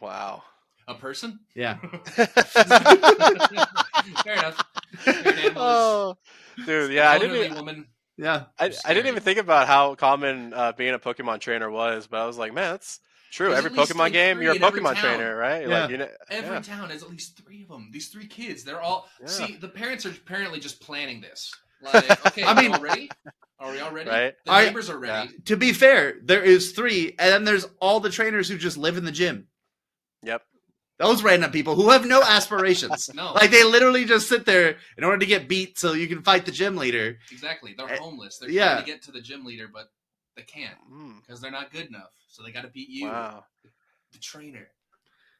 Wow. 0.00 0.42
A 0.86 0.94
person? 0.94 1.40
Yeah. 1.54 1.78
Fair 2.14 2.28
enough. 4.34 4.62
You're 5.06 5.16
an 5.16 5.52
oh, 5.56 6.16
dude, 6.66 6.92
yeah, 6.92 7.10
I 7.10 7.18
didn't. 7.18 7.30
Elderly 7.30 7.46
Even, 7.46 7.56
woman. 7.58 7.86
Yeah. 8.16 8.44
I, 8.58 8.72
I 8.84 8.94
didn't 8.94 9.08
even 9.08 9.22
think 9.22 9.38
about 9.38 9.66
how 9.66 9.94
common 9.94 10.52
uh, 10.52 10.72
being 10.72 10.94
a 10.94 10.98
Pokemon 10.98 11.40
trainer 11.40 11.70
was, 11.70 12.06
but 12.06 12.20
I 12.20 12.26
was 12.26 12.38
like, 12.38 12.52
man, 12.52 12.72
that's 12.72 13.00
true. 13.34 13.50
There's 13.50 13.64
every 13.64 13.70
Pokemon 13.78 13.96
like, 13.98 14.12
game, 14.12 14.40
you're 14.42 14.52
a 14.52 14.58
Pokemon 14.58 14.96
trainer, 14.96 15.36
right? 15.36 15.66
Yeah. 15.68 15.80
Like, 15.82 15.90
you 15.90 15.96
know, 15.98 16.08
Every 16.30 16.50
yeah. 16.56 16.60
town 16.60 16.90
has 16.90 17.02
at 17.02 17.10
least 17.10 17.36
three 17.42 17.62
of 17.62 17.68
them. 17.68 17.90
These 17.92 18.08
three 18.08 18.26
kids, 18.26 18.64
they're 18.64 18.80
all 18.80 19.08
Yeah. 19.20 19.26
see. 19.26 19.56
The 19.56 19.68
parents 19.68 20.06
are 20.06 20.10
apparently 20.10 20.60
just 20.60 20.80
planning 20.80 21.20
this. 21.20 21.52
Like, 21.82 22.26
okay, 22.26 22.42
I 22.44 22.52
I 22.52 22.54
mean- 22.54 22.64
mean, 22.70 22.74
all 22.74 22.80
ready? 22.80 23.10
Are 23.60 23.70
we 23.72 23.80
all 23.80 23.92
ready? 23.92 24.10
Right. 24.10 24.34
The 24.44 24.52
I- 24.52 24.64
neighbors 24.66 24.90
are 24.90 24.98
ready. 24.98 25.30
To 25.46 25.56
be 25.56 25.72
fair, 25.72 26.14
there 26.22 26.42
is 26.42 26.72
three, 26.72 27.14
and 27.18 27.30
then 27.32 27.44
there's 27.44 27.66
all 27.80 28.00
the 28.00 28.10
trainers 28.10 28.48
who 28.48 28.56
just 28.58 28.76
live 28.76 28.96
in 28.96 29.04
the 29.04 29.12
gym. 29.12 29.48
Yep. 30.22 30.42
Those 30.98 31.22
random 31.22 31.50
people 31.50 31.74
who 31.74 31.90
have 31.90 32.06
no 32.06 32.22
aspirations. 32.36 33.10
No, 33.14 33.32
like 33.32 33.50
they 33.50 33.64
literally 33.64 34.04
just 34.04 34.28
sit 34.28 34.46
there 34.46 34.76
in 34.96 35.02
order 35.04 35.18
to 35.18 35.26
get 35.26 35.48
beat 35.48 35.78
so 35.78 35.92
you 35.92 36.06
can 36.08 36.22
fight 36.22 36.46
the 36.46 36.52
gym 36.52 36.76
leader. 36.76 37.18
exactly. 37.32 37.74
They're 37.76 37.90
Eh, 37.92 37.96
homeless. 37.98 38.38
They're 38.38 38.48
yeah. 38.50 38.74
trying 38.74 38.84
to 38.84 38.90
get 38.92 39.02
to 39.02 39.12
the 39.12 39.20
gym 39.20 39.44
leader, 39.44 39.68
but 39.72 39.88
they 40.36 40.42
can't 40.42 40.76
Mm, 40.92 41.20
because 41.20 41.40
they're 41.40 41.50
not 41.50 41.70
good 41.72 41.86
enough. 41.86 42.10
So 42.28 42.42
they 42.42 42.50
got 42.50 42.62
to 42.62 42.68
beat 42.68 42.88
you, 42.88 43.06
wow. 43.08 43.44
the 44.12 44.18
trainer. 44.18 44.68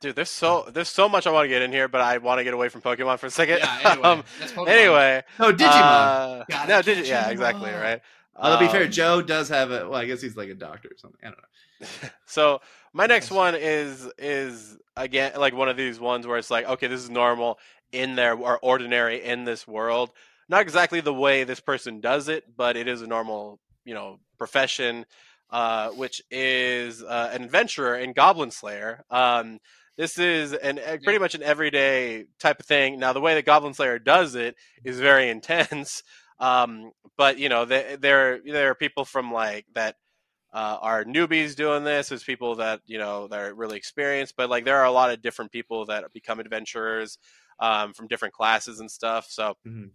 Dude, 0.00 0.16
there's 0.16 0.30
so 0.30 0.66
there's 0.72 0.88
so 0.88 1.08
much 1.08 1.26
I 1.26 1.30
want 1.30 1.44
to 1.44 1.48
get 1.48 1.62
in 1.62 1.72
here, 1.72 1.88
but 1.88 2.00
I 2.00 2.18
want 2.18 2.38
to 2.38 2.44
get 2.44 2.52
away 2.54 2.68
from 2.68 2.82
Pokemon 2.82 3.18
for 3.18 3.26
a 3.26 3.30
second. 3.30 3.58
Yeah. 3.58 3.78
Anyway, 3.92 4.02
um, 4.08 4.24
that's 4.38 4.52
anyway, 4.58 5.22
Oh, 5.40 5.52
Digimon. 5.52 5.64
uh, 5.70 6.44
no, 6.50 6.54
catch 6.66 6.84
Digi- 6.86 7.06
yeah, 7.08 7.24
'em 7.26 7.32
exactly, 7.32 7.72
all. 7.72 7.80
right. 7.80 8.00
Although 8.36 8.58
to 8.60 8.66
be 8.66 8.70
fair, 8.72 8.84
Um, 8.84 8.90
Joe 8.90 9.22
does 9.22 9.48
have 9.48 9.70
a. 9.70 9.88
Well, 9.88 9.94
I 10.00 10.04
guess 10.06 10.20
he's 10.20 10.36
like 10.36 10.48
a 10.50 10.54
doctor 10.54 10.88
or 10.88 10.96
something. 10.98 11.20
I 11.22 11.28
don't 11.28 11.38
know. 11.38 12.08
so 12.26 12.60
my 12.92 13.06
next 13.06 13.30
one 13.30 13.54
is 13.54 14.08
is 14.18 14.76
again 14.96 15.32
like 15.38 15.54
one 15.54 15.68
of 15.68 15.76
these 15.76 15.98
ones 15.98 16.26
where 16.26 16.38
it's 16.38 16.50
like 16.50 16.66
okay 16.68 16.86
this 16.86 17.00
is 17.00 17.10
normal 17.10 17.58
in 17.92 18.14
there 18.14 18.34
or 18.34 18.58
ordinary 18.62 19.22
in 19.22 19.44
this 19.44 19.66
world 19.66 20.10
not 20.48 20.62
exactly 20.62 21.00
the 21.00 21.12
way 21.12 21.42
this 21.44 21.58
person 21.60 22.00
does 22.00 22.28
it 22.28 22.44
but 22.56 22.76
it 22.76 22.86
is 22.86 23.02
a 23.02 23.06
normal 23.06 23.58
you 23.84 23.94
know 23.94 24.18
profession 24.38 25.04
uh, 25.50 25.90
which 25.90 26.22
is 26.30 27.02
uh, 27.02 27.30
an 27.32 27.42
adventurer 27.42 27.96
in 27.96 28.12
goblin 28.12 28.50
slayer 28.50 29.04
um, 29.10 29.58
this 29.96 30.18
is 30.18 30.52
an 30.52 30.78
a- 30.78 30.98
pretty 30.98 31.18
much 31.18 31.34
an 31.34 31.42
everyday 31.42 32.24
type 32.40 32.58
of 32.60 32.66
thing 32.66 32.98
now 32.98 33.12
the 33.12 33.20
way 33.20 33.34
that 33.34 33.44
goblin 33.44 33.74
slayer 33.74 33.98
does 33.98 34.34
it 34.34 34.56
is 34.84 34.98
very 35.00 35.28
intense 35.36 36.02
um, 36.40 36.90
but 37.16 37.38
you 37.38 37.48
know 37.48 37.64
there 37.64 37.96
there 38.44 38.70
are 38.70 38.74
people 38.74 39.04
from 39.04 39.32
like 39.32 39.66
that 39.74 39.96
uh, 40.52 40.78
are 40.80 41.04
newbies 41.04 41.56
doing 41.56 41.82
this. 41.84 42.08
There's 42.08 42.22
people 42.22 42.56
that 42.56 42.80
you 42.86 42.98
know 42.98 43.26
that 43.28 43.40
are 43.40 43.54
really 43.54 43.76
experienced, 43.76 44.34
but 44.36 44.48
like 44.48 44.64
there 44.64 44.78
are 44.78 44.84
a 44.84 44.92
lot 44.92 45.10
of 45.10 45.20
different 45.22 45.50
people 45.50 45.86
that 45.86 46.04
become 46.12 46.38
adventurers 46.40 47.18
um, 47.58 47.92
from 47.92 48.06
different 48.06 48.34
classes 48.34 48.80
and 48.80 48.90
stuff. 48.90 49.26
So, 49.28 49.56
Mhm. 49.66 49.90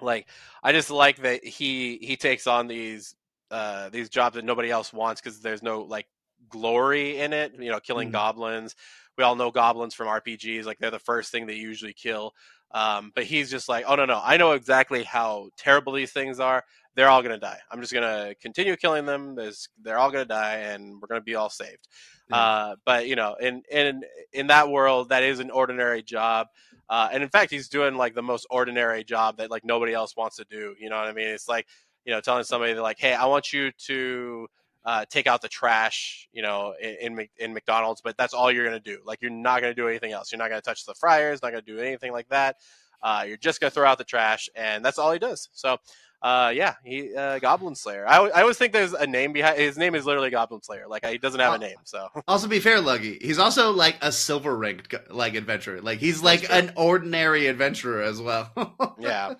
like, 0.00 0.28
I 0.62 0.72
just 0.72 0.90
like 0.90 1.18
that 1.22 1.44
he 1.44 1.98
he 2.02 2.16
takes 2.16 2.46
on 2.46 2.66
these 2.68 3.14
uh, 3.50 3.88
these 3.90 4.08
jobs 4.08 4.34
that 4.36 4.44
nobody 4.44 4.70
else 4.70 4.92
wants 4.92 5.20
because 5.20 5.40
there's 5.40 5.62
no 5.62 5.82
like 5.82 6.06
glory 6.48 7.18
in 7.18 7.32
it. 7.32 7.54
You 7.58 7.70
know, 7.70 7.80
killing 7.80 8.08
Mhm. 8.08 8.12
goblins. 8.12 8.74
We 9.18 9.24
all 9.24 9.36
know 9.36 9.50
goblins 9.50 9.94
from 9.94 10.08
RPGs. 10.08 10.64
Like 10.64 10.78
they're 10.78 10.90
the 10.90 10.98
first 10.98 11.30
thing 11.30 11.46
they 11.46 11.54
usually 11.54 11.92
kill. 11.92 12.32
Um, 12.72 13.10
but 13.14 13.24
he's 13.24 13.50
just 13.50 13.68
like, 13.68 13.84
oh 13.88 13.96
no 13.96 14.04
no, 14.06 14.20
I 14.22 14.36
know 14.36 14.52
exactly 14.52 15.02
how 15.02 15.50
terrible 15.56 15.92
these 15.92 16.12
things 16.12 16.38
are 16.40 16.64
they're 16.96 17.08
all 17.08 17.22
gonna 17.22 17.38
die. 17.38 17.58
I'm 17.70 17.80
just 17.80 17.92
gonna 17.92 18.34
continue 18.42 18.76
killing 18.76 19.06
them. 19.06 19.34
There's, 19.34 19.68
they're 19.80 19.98
all 19.98 20.10
gonna 20.10 20.24
die, 20.24 20.56
and 20.56 21.00
we're 21.00 21.06
gonna 21.08 21.20
be 21.20 21.34
all 21.36 21.48
saved. 21.50 21.86
Uh, 22.32 22.76
but 22.84 23.06
you 23.06 23.16
know, 23.16 23.34
in 23.40 23.62
in 23.70 24.02
in 24.32 24.48
that 24.48 24.68
world, 24.68 25.08
that 25.10 25.22
is 25.22 25.38
an 25.40 25.50
ordinary 25.50 26.02
job. 26.02 26.48
Uh, 26.88 27.08
and 27.12 27.22
in 27.22 27.28
fact, 27.28 27.50
he's 27.50 27.68
doing 27.68 27.94
like 27.94 28.14
the 28.14 28.22
most 28.22 28.46
ordinary 28.50 29.04
job 29.04 29.36
that 29.38 29.50
like 29.50 29.64
nobody 29.64 29.94
else 29.94 30.16
wants 30.16 30.36
to 30.36 30.44
do. 30.50 30.74
You 30.80 30.90
know 30.90 30.96
what 30.96 31.06
I 31.06 31.12
mean? 31.12 31.28
It's 31.28 31.48
like 31.48 31.66
you 32.04 32.12
know, 32.12 32.20
telling 32.20 32.44
somebody 32.44 32.74
like, 32.74 32.98
"Hey, 32.98 33.14
I 33.14 33.26
want 33.26 33.52
you 33.52 33.70
to 33.86 34.48
uh, 34.84 35.04
take 35.10 35.26
out 35.26 35.42
the 35.42 35.48
trash," 35.48 36.28
you 36.32 36.42
know, 36.42 36.74
in 36.80 37.28
in, 37.38 37.52
McDonald's, 37.52 38.00
but 38.00 38.16
that's 38.16 38.34
all 38.34 38.50
you're 38.50 38.64
gonna 38.64 38.80
do. 38.80 38.98
Like, 39.04 39.22
you're 39.22 39.30
not 39.30 39.60
gonna 39.60 39.74
do 39.74 39.88
anything 39.88 40.12
else. 40.12 40.32
You're 40.32 40.38
not 40.38 40.48
gonna 40.48 40.60
touch 40.60 40.86
the 40.86 40.94
fryers. 40.94 41.42
Not 41.42 41.50
gonna 41.50 41.62
do 41.62 41.78
anything 41.78 42.12
like 42.12 42.28
that. 42.28 42.56
Uh, 43.02 43.24
you're 43.26 43.36
just 43.36 43.60
gonna 43.60 43.70
throw 43.70 43.86
out 43.86 43.98
the 43.98 44.04
trash, 44.04 44.48
and 44.54 44.84
that's 44.84 44.98
all 44.98 45.12
he 45.12 45.18
does. 45.18 45.48
So 45.52 45.78
uh, 46.22 46.52
yeah, 46.54 46.74
he 46.84 47.14
uh, 47.14 47.38
Goblin 47.38 47.74
Slayer. 47.74 48.06
I, 48.06 48.18
I 48.18 48.42
always 48.42 48.58
think 48.58 48.74
there's 48.74 48.92
a 48.92 49.06
name 49.06 49.32
behind. 49.32 49.58
His 49.58 49.78
name 49.78 49.94
is 49.94 50.04
literally 50.04 50.28
Goblin 50.28 50.62
Slayer. 50.62 50.86
Like 50.86 51.04
he 51.06 51.16
doesn't 51.16 51.40
have 51.40 51.54
a 51.54 51.58
name. 51.58 51.76
So 51.84 52.08
Also, 52.28 52.46
be 52.46 52.60
fair, 52.60 52.80
Lucky. 52.80 53.18
He's 53.22 53.38
also 53.38 53.72
like 53.72 53.96
a 54.02 54.12
silver 54.12 54.54
ranked 54.54 54.94
like 55.08 55.34
adventurer. 55.34 55.80
Like 55.80 55.98
he's 55.98 56.22
like 56.22 56.50
an 56.52 56.72
ordinary 56.76 57.46
adventurer 57.46 58.02
as 58.02 58.20
well. 58.20 58.52
yeah, 58.98 59.34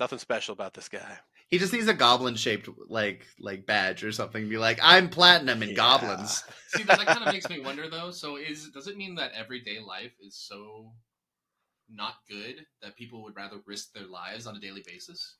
nothing 0.00 0.18
special 0.18 0.54
about 0.54 0.72
this 0.72 0.88
guy. 0.88 1.18
He 1.48 1.58
just 1.58 1.72
needs 1.72 1.86
a 1.86 1.94
goblin 1.94 2.34
shaped 2.34 2.68
like 2.88 3.24
like 3.38 3.66
badge 3.66 4.02
or 4.02 4.10
something. 4.12 4.48
Be 4.48 4.58
like, 4.58 4.80
I'm 4.82 5.08
platinum 5.08 5.62
in 5.62 5.70
Yeah. 5.70 5.76
goblins. 5.76 6.42
See, 6.68 6.82
that, 6.82 6.98
that 6.98 7.06
kind 7.06 7.24
of 7.24 7.32
makes 7.32 7.48
me 7.48 7.60
wonder 7.60 7.88
though. 7.88 8.10
So, 8.10 8.36
is 8.36 8.70
does 8.70 8.88
it 8.88 8.96
mean 8.96 9.14
that 9.16 9.32
everyday 9.32 9.78
life 9.78 10.12
is 10.20 10.36
so 10.36 10.92
not 11.88 12.14
good 12.28 12.66
that 12.82 12.96
people 12.96 13.22
would 13.22 13.36
rather 13.36 13.58
risk 13.64 13.92
their 13.92 14.06
lives 14.06 14.46
on 14.46 14.56
a 14.56 14.60
daily 14.60 14.82
basis? 14.84 15.36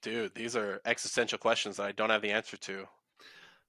Dude, 0.00 0.34
these 0.34 0.54
are 0.54 0.80
existential 0.84 1.38
questions 1.38 1.76
that 1.76 1.86
I 1.86 1.92
don't 1.92 2.10
have 2.10 2.22
the 2.22 2.30
answer 2.30 2.56
to. 2.56 2.86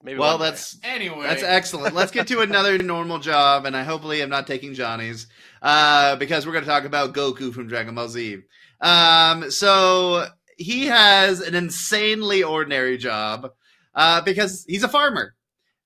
Maybe 0.04 0.20
Well, 0.20 0.38
one 0.38 0.46
day. 0.46 0.52
that's 0.52 0.78
Anyway, 0.84 1.28
That's 1.28 1.44
excellent. 1.44 1.96
Let's 1.96 2.12
get 2.12 2.28
to 2.28 2.42
another 2.42 2.78
normal 2.84 3.18
job, 3.20 3.66
and 3.66 3.76
I 3.76 3.84
hopefully 3.84 4.22
am 4.22 4.30
not 4.30 4.46
taking 4.48 4.74
Johnny's, 4.76 5.28
uh, 5.62 6.16
because 6.18 6.46
we're 6.46 6.54
going 6.54 6.64
to 6.64 6.70
talk 6.70 6.86
about 6.86 7.14
Goku 7.14 7.52
from 7.52 7.68
Dragon 7.68 7.96
Ball 7.96 8.08
Z. 8.08 8.38
Um, 8.80 9.50
so 9.52 10.28
he 10.60 10.88
has 10.88 11.40
an 11.40 11.56
insanely 11.56 12.44
ordinary 12.44 12.98
job, 12.98 13.52
uh, 13.96 14.22
because 14.22 14.66
he's 14.68 14.84
a 14.84 14.90
farmer. 14.90 15.36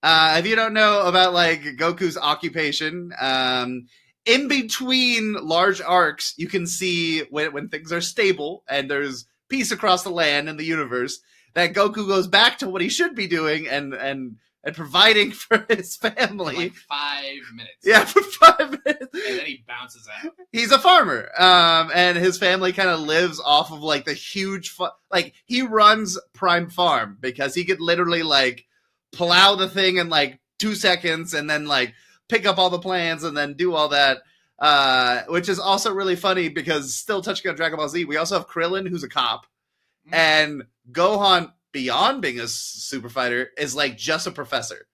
Uh, 0.02 0.36
if 0.40 0.48
you 0.48 0.56
don't 0.56 0.74
know 0.74 1.06
about 1.06 1.34
like 1.34 1.62
Goku's 1.62 2.18
occupation, 2.18 3.14
um, 3.22 3.86
in 4.26 4.48
between 4.48 5.34
large 5.34 5.80
arcs, 5.80 6.34
you 6.38 6.48
can 6.48 6.66
see 6.68 7.20
when 7.30 7.54
when 7.54 7.70
things 7.70 7.94
are 7.94 8.02
stable 8.02 8.64
and 8.68 8.90
there's 8.90 9.26
peace 9.48 9.72
across 9.72 10.04
the 10.04 10.10
land 10.10 10.50
and 10.50 10.60
the 10.60 10.66
universe 10.66 11.20
that 11.54 11.74
Goku 11.74 12.08
goes 12.08 12.28
back 12.28 12.58
to 12.58 12.70
what 12.70 12.82
he 12.82 12.90
should 12.90 13.16
be 13.16 13.28
doing 13.28 13.68
and 13.68 13.94
and 13.94 14.38
and 14.64 14.76
providing 14.76 15.32
for 15.34 15.66
his 15.70 15.96
for 15.96 16.10
family. 16.12 16.56
like 16.56 16.74
five 16.74 17.40
minutes. 17.54 17.78
yeah, 17.84 18.06
for 18.06 18.22
five 18.24 18.70
minutes. 18.86 19.08
and 19.14 19.40
then 19.40 19.46
he 19.46 19.64
bounces 19.68 20.08
out. 20.24 20.32
He's 20.52 20.72
a 20.72 20.80
farmer, 20.80 21.30
um, 21.38 21.92
and 21.94 22.18
his 22.18 22.38
family 22.38 22.72
kind 22.74 22.90
of 22.90 23.00
lives 23.02 23.42
off 23.44 23.72
of 23.72 23.82
like 23.82 24.06
the 24.06 24.14
huge, 24.14 24.70
fu- 24.70 24.88
like 25.12 25.34
he 25.46 25.62
runs 25.64 26.18
Prime 26.34 26.70
Farm 26.70 27.18
because 27.20 27.54
he 27.56 27.66
could 27.66 27.82
literally 27.82 28.24
like 28.24 28.66
plow 29.12 29.56
the 29.56 29.70
thing 29.70 29.98
in 29.98 30.10
like 30.10 30.40
two 30.60 30.76
seconds 30.76 31.34
and 31.34 31.50
then 31.50 31.66
like 31.66 31.94
pick 32.30 32.46
up 32.46 32.58
all 32.58 32.70
the 32.70 32.80
plans 32.80 33.24
and 33.24 33.36
then 33.36 33.54
do 33.54 33.74
all 33.74 33.90
that. 33.90 34.20
Uh, 34.60 35.24
which 35.28 35.50
is 35.50 35.60
also 35.60 35.92
really 35.94 36.16
funny 36.16 36.48
because 36.48 36.94
still 36.94 37.22
touching 37.22 37.50
on 37.50 37.56
Dragon 37.56 37.76
Ball 37.78 37.90
Z, 37.90 38.06
we 38.06 38.16
also 38.18 38.38
have 38.38 38.48
Krillin, 38.48 38.88
who's 38.88 39.04
a 39.04 39.10
cop, 39.10 39.46
Mm. 40.08 40.14
and 40.14 40.64
Gohan, 40.92 41.52
beyond 41.74 42.22
being 42.22 42.40
a 42.40 42.48
super 42.48 43.10
fighter, 43.10 43.50
is 43.58 43.76
like 43.76 43.98
just 43.98 44.28
a 44.28 44.32
professor. 44.32 44.88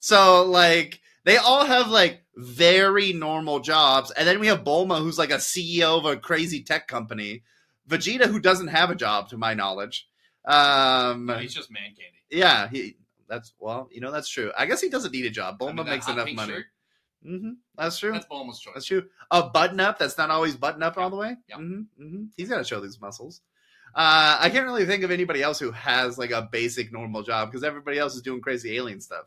So 0.00 0.44
like 0.44 1.00
they 1.24 1.36
all 1.36 1.64
have 1.64 1.86
like 1.88 2.24
very 2.34 3.12
normal 3.12 3.60
jobs, 3.60 4.10
and 4.10 4.26
then 4.26 4.40
we 4.40 4.48
have 4.48 4.64
Bulma, 4.64 4.98
who's 4.98 5.18
like 5.18 5.30
a 5.30 5.34
CEO 5.36 5.98
of 5.98 6.04
a 6.04 6.16
crazy 6.16 6.64
tech 6.64 6.88
company. 6.88 7.44
Vegeta, 7.88 8.26
who 8.26 8.40
doesn't 8.40 8.68
have 8.68 8.90
a 8.90 8.94
job, 8.96 9.28
to 9.28 9.36
my 9.36 9.54
knowledge. 9.54 10.08
Um, 10.44 11.26
No, 11.26 11.36
he's 11.38 11.54
just 11.54 11.70
man 11.70 11.90
candy. 11.96 12.18
yeah, 12.30 12.68
he. 12.68 12.96
That's 13.28 13.54
well, 13.60 13.88
you 13.92 14.00
know 14.00 14.10
that's 14.10 14.28
true. 14.28 14.50
I 14.58 14.66
guess 14.66 14.80
he 14.80 14.88
doesn't 14.90 15.12
need 15.12 15.24
a 15.26 15.30
job. 15.30 15.56
I 15.60 15.64
Bulma 15.64 15.76
mean, 15.76 15.86
makes 15.86 16.08
enough 16.08 16.32
money. 16.32 16.52
shirt, 16.52 16.64
hmm 17.24 17.50
That's 17.78 17.98
true. 17.98 18.12
That's 18.12 18.26
Bulma's 18.26 18.60
choice. 18.60 18.74
That's 18.74 18.86
true. 18.86 19.04
A 19.30 19.48
button 19.48 19.80
up 19.80 19.98
that's 19.98 20.18
not 20.18 20.30
always 20.30 20.56
button 20.56 20.82
up 20.82 20.98
all 20.98 21.08
the 21.10 21.16
way. 21.16 21.36
Yeah. 21.48 21.56
hmm 21.56 21.82
hmm 21.96 22.24
He's 22.36 22.48
got 22.48 22.58
to 22.58 22.64
show 22.64 22.80
these 22.80 23.00
muscles. 23.00 23.40
Uh, 23.94 24.38
I 24.40 24.48
can't 24.50 24.64
really 24.64 24.86
think 24.86 25.04
of 25.04 25.10
anybody 25.10 25.42
else 25.42 25.58
who 25.58 25.70
has 25.72 26.16
like 26.18 26.30
a 26.30 26.48
basic 26.50 26.92
normal 26.92 27.22
job 27.22 27.50
because 27.50 27.62
everybody 27.62 27.98
else 27.98 28.14
is 28.14 28.22
doing 28.22 28.40
crazy 28.40 28.76
alien 28.76 29.00
stuff. 29.00 29.26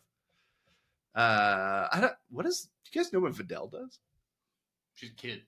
Uh, 1.14 1.88
I 1.92 2.00
don't. 2.02 2.14
What 2.30 2.46
is? 2.46 2.68
Do 2.86 2.92
you 3.00 3.04
guys 3.04 3.14
know 3.14 3.20
what 3.20 3.34
Videl 3.34 3.72
does? 3.72 4.00
She's 4.96 5.12
a 5.12 5.14
kid. 5.14 5.42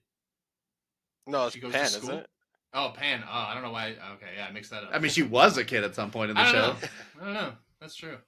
No, 1.26 1.46
it's 1.46 1.54
She 1.54 1.60
goes 1.60 1.72
to 1.72 1.86
school? 1.86 2.10
isn't 2.10 2.20
it? 2.20 2.26
Oh, 2.74 2.92
Pan. 2.94 3.22
Oh, 3.26 3.30
I 3.30 3.54
don't 3.54 3.62
know 3.62 3.72
why. 3.72 3.88
Okay, 4.14 4.26
yeah, 4.36 4.46
I 4.48 4.52
mixed 4.52 4.70
that 4.70 4.84
up. 4.84 4.90
I 4.92 4.98
mean, 4.98 5.10
she 5.10 5.22
was 5.22 5.56
a 5.58 5.64
kid 5.64 5.84
at 5.84 5.94
some 5.94 6.10
point 6.10 6.30
in 6.30 6.36
the 6.36 6.42
I 6.42 6.52
show. 6.52 6.58
know. 6.58 6.76
I 7.20 7.24
don't 7.24 7.34
know. 7.34 7.52
That's 7.80 7.96
true. 7.96 8.18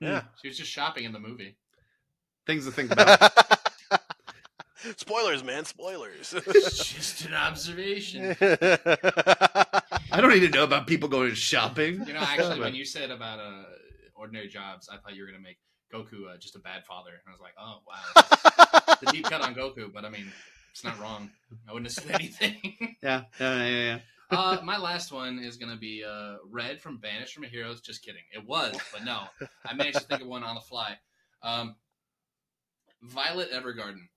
Yeah. 0.00 0.22
She 0.42 0.48
was 0.48 0.58
just 0.58 0.70
shopping 0.70 1.04
in 1.04 1.12
the 1.12 1.20
movie. 1.20 1.56
Things 2.46 2.66
to 2.66 2.72
think 2.72 2.90
about. 2.90 3.32
spoilers, 4.96 5.42
man, 5.44 5.64
spoilers. 5.64 6.34
It's 6.34 6.92
just 6.92 7.24
an 7.26 7.34
observation. 7.34 8.36
I 10.14 10.20
don't 10.20 10.30
need 10.30 10.40
to 10.40 10.48
know 10.48 10.62
about 10.62 10.86
people 10.86 11.08
going 11.08 11.34
shopping. 11.34 12.04
You 12.06 12.12
know, 12.12 12.20
actually, 12.20 12.60
when 12.60 12.74
you 12.80 12.84
said 12.84 13.10
about 13.10 13.40
uh, 13.40 13.64
ordinary 14.14 14.46
jobs, 14.46 14.88
I 14.88 14.96
thought 14.96 15.16
you 15.16 15.22
were 15.22 15.26
gonna 15.26 15.42
make 15.42 15.58
Goku 15.92 16.32
uh, 16.32 16.36
just 16.38 16.54
a 16.54 16.60
bad 16.60 16.84
father, 16.84 17.10
and 17.10 17.20
I 17.26 17.30
was 17.32 17.40
like, 17.40 17.54
oh 17.58 17.80
wow, 17.84 18.96
the 19.00 19.10
deep 19.10 19.24
cut 19.24 19.40
on 19.40 19.56
Goku. 19.56 19.92
But 19.92 20.04
I 20.04 20.10
mean, 20.10 20.30
it's 20.70 20.84
not 20.84 21.00
wrong. 21.00 21.30
I 21.68 21.72
wouldn't 21.72 21.92
have 21.92 22.04
said 22.04 22.14
anything. 22.20 22.96
Yeah, 23.02 23.22
yeah, 23.40 23.64
yeah, 23.66 23.98
yeah. 24.30 24.38
uh, 24.38 24.58
my 24.62 24.78
last 24.78 25.10
one 25.10 25.40
is 25.40 25.56
gonna 25.56 25.76
be 25.76 26.04
uh, 26.04 26.36
Red 26.48 26.80
from 26.80 26.98
Banished 26.98 27.34
from 27.34 27.42
Heroes. 27.42 27.80
Just 27.80 28.04
kidding. 28.04 28.22
It 28.32 28.46
was, 28.46 28.76
but 28.92 29.04
no, 29.04 29.22
I 29.66 29.74
managed 29.74 29.98
to 29.98 30.04
think 30.04 30.22
of 30.22 30.28
one 30.28 30.44
on 30.44 30.54
the 30.54 30.60
fly. 30.60 30.96
Um, 31.42 31.74
Violet 33.02 33.50
Evergarden. 33.50 34.08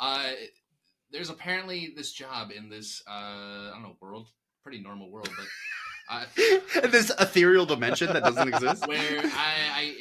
Uh, 0.00 0.30
there's 1.12 1.30
apparently 1.30 1.94
this 1.96 2.12
job 2.12 2.50
in 2.50 2.68
this 2.68 3.02
uh, 3.06 3.12
I 3.12 3.70
don't 3.72 3.82
know 3.82 3.96
world, 4.00 4.26
pretty 4.64 4.80
normal 4.82 5.10
world, 5.10 5.30
but. 5.36 5.46
Uh, 6.06 6.26
this 6.90 7.10
ethereal 7.18 7.64
dimension 7.64 8.12
that 8.12 8.22
doesn't 8.22 8.48
exist. 8.48 8.86
where 8.86 9.22
I, 9.24 9.54
I 9.72 9.94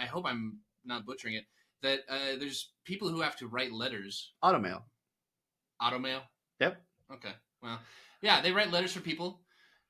I 0.00 0.06
hope 0.06 0.24
I'm 0.24 0.60
not 0.86 1.04
butchering 1.04 1.34
it. 1.34 1.44
That 1.82 2.00
uh, 2.08 2.38
there's 2.40 2.72
people 2.86 3.10
who 3.10 3.20
have 3.20 3.36
to 3.36 3.46
write 3.46 3.72
letters, 3.72 4.32
Automail. 4.42 4.80
automail. 5.82 6.22
Yep. 6.60 6.80
Okay. 7.12 7.32
Well, 7.62 7.78
yeah, 8.22 8.40
they 8.40 8.52
write 8.52 8.70
letters 8.70 8.94
for 8.94 9.00
people, 9.00 9.42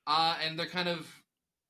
uh, 0.07 0.35
and 0.43 0.59
they're 0.59 0.65
kind 0.65 0.89
of 0.89 1.07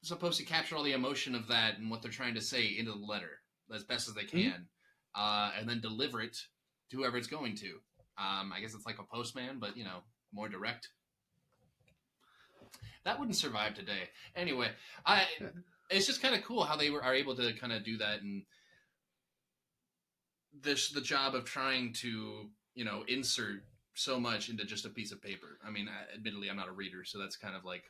supposed 0.02 0.40
to 0.40 0.46
capture 0.46 0.76
all 0.76 0.82
the 0.84 0.94
emotion 0.94 1.36
of 1.36 1.48
that 1.50 1.78
and 1.78 1.92
what 1.92 2.02
they're 2.02 2.10
trying 2.10 2.34
to 2.34 2.42
say 2.42 2.66
into 2.66 2.92
the 2.92 3.06
letter 3.06 3.40
as 3.72 3.84
best 3.84 4.08
as 4.08 4.16
they 4.16 4.24
can, 4.24 4.66
uh, 5.16 5.52
and 5.60 5.70
then 5.70 5.80
deliver 5.80 6.22
it 6.22 6.36
to 6.90 6.98
whoever 6.98 7.18
it's 7.18 7.28
going 7.28 7.56
to. 7.58 7.68
Um, 8.18 8.52
I 8.52 8.62
guess 8.62 8.74
it's 8.74 8.88
like 8.88 8.98
a 8.98 9.16
postman, 9.16 9.60
but 9.60 9.78
you 9.78 9.84
know, 9.84 10.00
more 10.34 10.50
direct. 10.50 10.90
That 13.06 13.20
wouldn't 13.20 13.36
survive 13.38 13.74
today. 13.74 14.10
Anyway, 14.36 14.70
I 15.06 15.26
it's 15.90 16.08
just 16.08 16.22
kind 16.22 16.36
of 16.36 16.44
cool 16.44 16.64
how 16.64 16.76
they 16.78 16.90
were 16.90 17.04
are 17.04 17.14
able 17.14 17.36
to 17.36 17.54
kind 17.54 17.74
of 17.74 17.84
do 17.84 17.98
that 17.98 18.22
and 18.22 18.44
this 20.62 20.90
the 20.90 21.02
job 21.02 21.36
of 21.36 21.46
trying 21.46 21.94
to 21.94 22.50
you 22.76 22.86
know 22.86 23.04
insert 23.08 23.64
so 23.96 24.20
much 24.20 24.50
into 24.50 24.66
just 24.66 24.86
a 24.86 24.90
piece 24.90 25.12
of 25.12 25.22
paper. 25.22 25.60
I 25.66 25.70
mean, 25.70 25.88
I, 25.88 26.16
admittedly, 26.16 26.50
I'm 26.50 26.56
not 26.58 26.68
a 26.68 26.72
reader, 26.74 27.04
so 27.04 27.20
that's 27.20 27.36
kind 27.36 27.56
of 27.56 27.64
like 27.66 27.84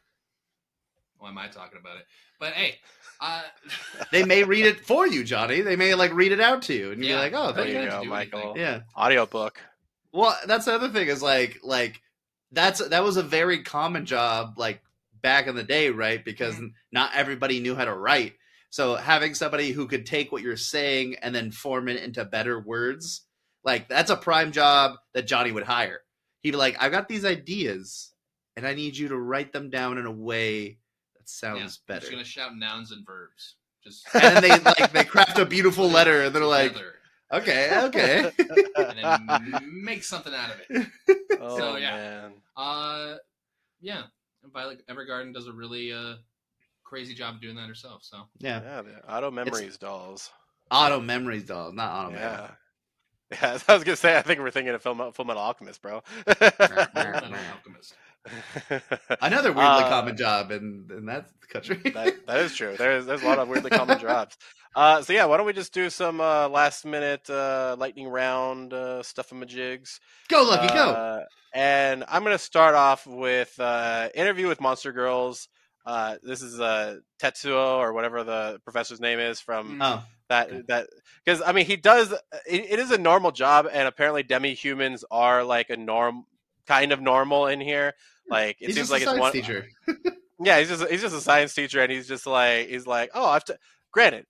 why 1.20 1.30
am 1.30 1.38
I 1.38 1.48
talking 1.48 1.80
about 1.80 1.98
it? 1.98 2.06
But 2.40 2.54
hey, 2.54 2.76
uh, 3.22 3.44
They 4.12 4.26
may 4.26 4.44
read 4.44 4.66
it 4.66 4.80
for 4.86 5.08
you, 5.08 5.24
Johnny. 5.24 5.62
They 5.62 5.76
may 5.78 5.94
like 5.96 6.14
read 6.14 6.32
it 6.32 6.42
out 6.42 6.64
to 6.64 6.74
you, 6.74 6.92
and 6.92 7.02
you're 7.04 7.16
Yeah. 7.16 7.22
like, 7.24 7.34
"Oh, 7.36 7.52
there 7.54 7.64
thank 7.66 7.68
you 7.70 7.74
don't 7.76 7.84
you." 7.86 7.90
have 7.92 8.04
go, 8.04 8.10
Michael. 8.10 8.40
anything. 8.42 8.62
Yeah. 8.62 8.80
Audiobook. 8.98 9.62
Well, 10.12 10.38
that's 10.46 10.66
the 10.66 10.74
other 10.74 10.90
thing 10.90 11.08
is 11.08 11.22
like 11.24 11.60
like 11.64 12.02
that's 12.54 12.88
that 12.88 13.04
was 13.04 13.18
a 13.18 13.24
very 13.24 13.64
common 13.64 14.06
job 14.06 14.56
like 14.58 14.82
back 15.22 15.48
in 15.48 15.56
the 15.56 15.64
day, 15.64 15.90
right? 15.90 16.24
Because 16.24 16.56
mm-hmm. 16.56 16.68
not 16.92 17.12
everybody 17.14 17.60
knew 17.60 17.76
how 17.76 17.86
to 17.86 17.94
write. 17.94 18.34
So 18.70 18.96
having 18.96 19.36
somebody 19.36 19.72
who 19.72 19.88
could 19.88 20.06
take 20.06 20.32
what 20.32 20.42
you're 20.42 20.58
saying 20.58 21.18
and 21.22 21.34
then 21.34 21.52
form 21.52 21.88
it 21.88 22.02
into 22.02 22.26
better 22.26 22.60
words, 22.60 23.22
like 23.64 23.88
that's 23.88 24.10
a 24.10 24.16
prime 24.16 24.52
job 24.52 24.94
that 25.14 25.28
Johnny 25.28 25.52
would 25.52 25.64
hire. 25.64 26.02
He'd 26.42 26.52
be 26.52 26.58
like, 26.58 26.76
"I've 26.82 26.92
got 26.92 27.08
these 27.08 27.26
ideas, 27.26 28.12
and 28.56 28.68
I 28.68 28.74
need 28.74 28.98
you 28.98 29.10
to 29.10 29.18
write 29.18 29.54
them 29.54 29.70
down 29.70 29.98
in 29.98 30.06
a 30.06 30.12
way 30.12 30.80
that 31.16 31.30
sounds 31.30 31.80
yeah, 31.88 31.94
better." 31.94 32.02
just 32.02 32.12
gonna 32.12 32.24
shout 32.24 32.56
nouns 32.56 32.92
and 32.92 33.06
verbs. 33.06 33.56
Just 33.84 34.08
And 34.14 34.38
then 34.38 34.42
they 34.42 34.60
like 34.60 34.92
they 34.92 35.04
craft 35.04 35.40
a 35.40 35.46
beautiful 35.46 35.90
letter, 35.90 36.24
and 36.24 36.36
they're 36.36 36.44
like, 36.46 36.74
together, 36.74 36.96
"Okay, 37.34 37.70
okay." 37.86 38.32
and 38.76 38.98
then 38.98 39.82
make 39.84 40.04
something 40.04 40.34
out 40.34 40.52
of 40.52 40.58
it. 40.70 40.88
Oh 41.42 41.58
So, 41.58 41.78
yeah. 41.78 41.96
man. 41.96 42.32
Uh, 42.56 43.16
yeah, 43.82 44.04
Violet 44.54 44.86
Evergarden 44.88 45.34
does 45.34 45.48
a 45.48 45.52
really 45.52 45.92
uh 45.92 46.16
crazy 46.84 47.14
job 47.14 47.42
doing 47.42 47.56
that 47.56 47.68
herself. 47.68 48.04
So 48.04 48.24
yeah, 48.40 48.62
Yeah, 48.62 48.82
auto 49.08 49.32
memories 49.32 49.78
dolls. 49.78 50.32
auto 50.72 51.00
memories 51.00 51.44
dolls, 51.44 51.74
not 51.74 51.92
auto 51.92 52.16
Yeah. 52.16 52.52
Yeah, 53.42 53.58
I 53.68 53.74
was 53.74 53.84
gonna 53.84 53.96
say. 53.96 54.16
I 54.16 54.22
think 54.22 54.40
we're 54.42 54.52
thinking 54.52 54.76
of 54.76 54.82
Full, 54.84 55.12
Full 55.12 55.26
Metal 55.26 55.42
Alchemist, 55.42 55.82
bro. 55.82 56.04
Full 56.28 56.88
Metal 56.94 57.38
Alchemist. 57.52 57.96
Another 59.22 59.52
weirdly 59.54 59.84
Uh, 59.84 59.90
common 59.90 60.18
job 60.18 60.52
in 60.52 60.88
in 60.96 61.06
that 61.06 61.30
country. 61.50 61.80
that, 61.94 62.14
that 62.28 62.40
is 62.40 62.56
true. 62.56 62.76
There's 62.78 63.06
there's 63.06 63.22
a 63.22 63.26
lot 63.26 63.40
of 63.40 63.48
weirdly 63.48 63.72
common 63.72 64.00
jobs. 64.00 64.38
Uh, 64.76 65.02
so 65.02 65.14
yeah, 65.14 65.26
why 65.26 65.38
don't 65.38 65.46
we 65.46 65.54
just 65.54 65.74
do 65.74 65.90
some 65.90 66.20
uh, 66.22 66.48
last 66.50 66.86
minute 66.86 67.30
uh, 67.30 67.76
lightning 67.78 68.08
round 68.08 68.74
uh, 68.74 69.04
stuff 69.04 69.32
in 69.32 69.40
my 69.40 69.46
jigs? 69.46 70.00
go, 70.30 70.44
Lucky, 70.44 70.68
go. 70.74 70.92
Uh, 70.94 71.20
and 71.54 72.04
I'm 72.08 72.24
gonna 72.24 72.38
start 72.38 72.76
off 72.76 73.06
with 73.06 73.60
uh, 73.60 74.10
interview 74.16 74.48
with 74.48 74.62
Monster 74.62 74.92
Girls. 74.92 75.48
Uh, 75.86 76.16
this 76.24 76.42
is 76.42 76.60
uh, 76.60 76.98
Tetsuo 77.22 77.78
or 77.78 77.94
whatever 77.94 78.24
the 78.24 78.60
professor's 78.64 79.02
name 79.02 79.20
is 79.20 79.40
from 79.40 79.78
Oh, 79.82 80.04
that 80.30 80.48
Okay. 80.48 80.62
that 80.68 80.88
because 81.24 81.42
I 81.42 81.52
mean 81.52 81.66
he 81.66 81.76
does 81.76 82.12
it, 82.12 82.22
it 82.48 82.80
is 82.80 82.92
a 82.92 82.98
normal 82.98 83.32
job 83.32 83.68
and 83.72 83.88
apparently 83.88 84.24
demi 84.24 84.54
humans 84.54 85.04
are 85.12 85.44
like 85.44 85.70
a 85.70 85.78
norm 85.78 86.24
kind 86.66 86.92
of 86.92 87.02
normal 87.02 87.48
in 87.48 87.60
here. 87.62 87.94
Like 88.30 88.58
it 88.62 88.68
he's 88.68 88.76
seems 88.76 88.92
like 88.92 89.06
a 89.06 89.12
it's 89.12 89.20
one 89.20 89.32
teacher. 89.32 89.68
yeah, 90.44 90.60
he's 90.60 90.70
just 90.70 90.88
he's 90.90 91.02
just 91.02 91.16
a 91.16 91.22
science 91.22 91.54
teacher, 91.54 91.82
and 91.82 91.92
he's 91.92 92.08
just 92.08 92.26
like 92.26 92.68
he's 92.70 92.88
like, 92.88 93.12
oh, 93.14 93.28
I've 93.28 93.46
t-. 93.46 93.54
granted. 93.92 94.26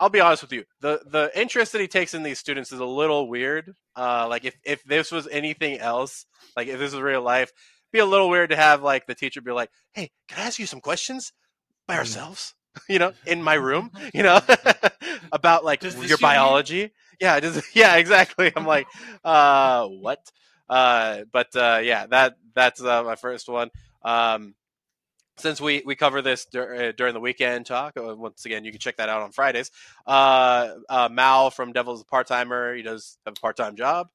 I'll 0.00 0.08
be 0.10 0.20
honest 0.20 0.42
with 0.42 0.52
you. 0.52 0.64
the 0.80 1.00
The 1.06 1.30
interest 1.34 1.72
that 1.72 1.80
he 1.80 1.88
takes 1.88 2.14
in 2.14 2.22
these 2.22 2.38
students 2.38 2.70
is 2.70 2.78
a 2.78 2.84
little 2.84 3.28
weird. 3.28 3.74
Uh, 3.96 4.28
like 4.28 4.44
if 4.44 4.56
if 4.64 4.84
this 4.84 5.10
was 5.10 5.26
anything 5.28 5.78
else, 5.78 6.24
like 6.56 6.68
if 6.68 6.78
this 6.78 6.92
was 6.92 7.00
real 7.02 7.22
life, 7.22 7.48
it'd 7.50 7.92
be 7.92 7.98
a 7.98 8.06
little 8.06 8.28
weird 8.30 8.50
to 8.50 8.56
have 8.56 8.82
like 8.82 9.06
the 9.06 9.14
teacher 9.16 9.40
be 9.40 9.50
like, 9.50 9.70
"Hey, 9.92 10.10
can 10.28 10.38
I 10.40 10.46
ask 10.46 10.58
you 10.60 10.66
some 10.66 10.80
questions 10.80 11.32
by 11.88 11.94
Mm. 11.94 11.98
ourselves?" 11.98 12.54
You 12.88 13.00
know, 13.00 13.12
in 13.26 13.42
my 13.42 13.54
room. 13.54 13.90
You 14.14 14.22
know, 14.22 14.40
about 15.32 15.64
like 15.64 15.82
your 15.82 16.18
biology. 16.18 16.92
Yeah, 17.20 17.40
just 17.40 17.74
yeah, 17.74 17.96
exactly. 17.96 18.52
I'm 18.54 18.66
like, 18.66 18.86
uh, 19.24 19.86
what? 19.88 20.20
Uh, 20.68 21.24
but 21.32 21.54
uh, 21.56 21.80
yeah, 21.82 22.06
that 22.06 22.36
that's 22.54 22.82
uh, 22.82 23.02
my 23.02 23.16
first 23.16 23.48
one. 23.48 23.70
Um, 24.02 24.54
since 25.36 25.60
we 25.60 25.82
we 25.86 25.94
cover 25.94 26.20
this 26.20 26.46
dur- 26.46 26.74
uh, 26.74 26.92
during 26.96 27.14
the 27.14 27.20
weekend 27.20 27.66
talk, 27.66 27.96
uh, 27.96 28.14
once 28.16 28.44
again, 28.44 28.64
you 28.64 28.70
can 28.72 28.80
check 28.80 28.96
that 28.96 29.08
out 29.08 29.22
on 29.22 29.32
Fridays. 29.32 29.70
Uh, 30.06 30.74
Mal 31.10 31.50
from 31.50 31.72
Devil's 31.72 32.04
part 32.04 32.26
timer. 32.26 32.74
He 32.74 32.82
does 32.82 33.18
have 33.24 33.36
a 33.36 33.40
part 33.40 33.56
time 33.56 33.76
job. 33.76 34.08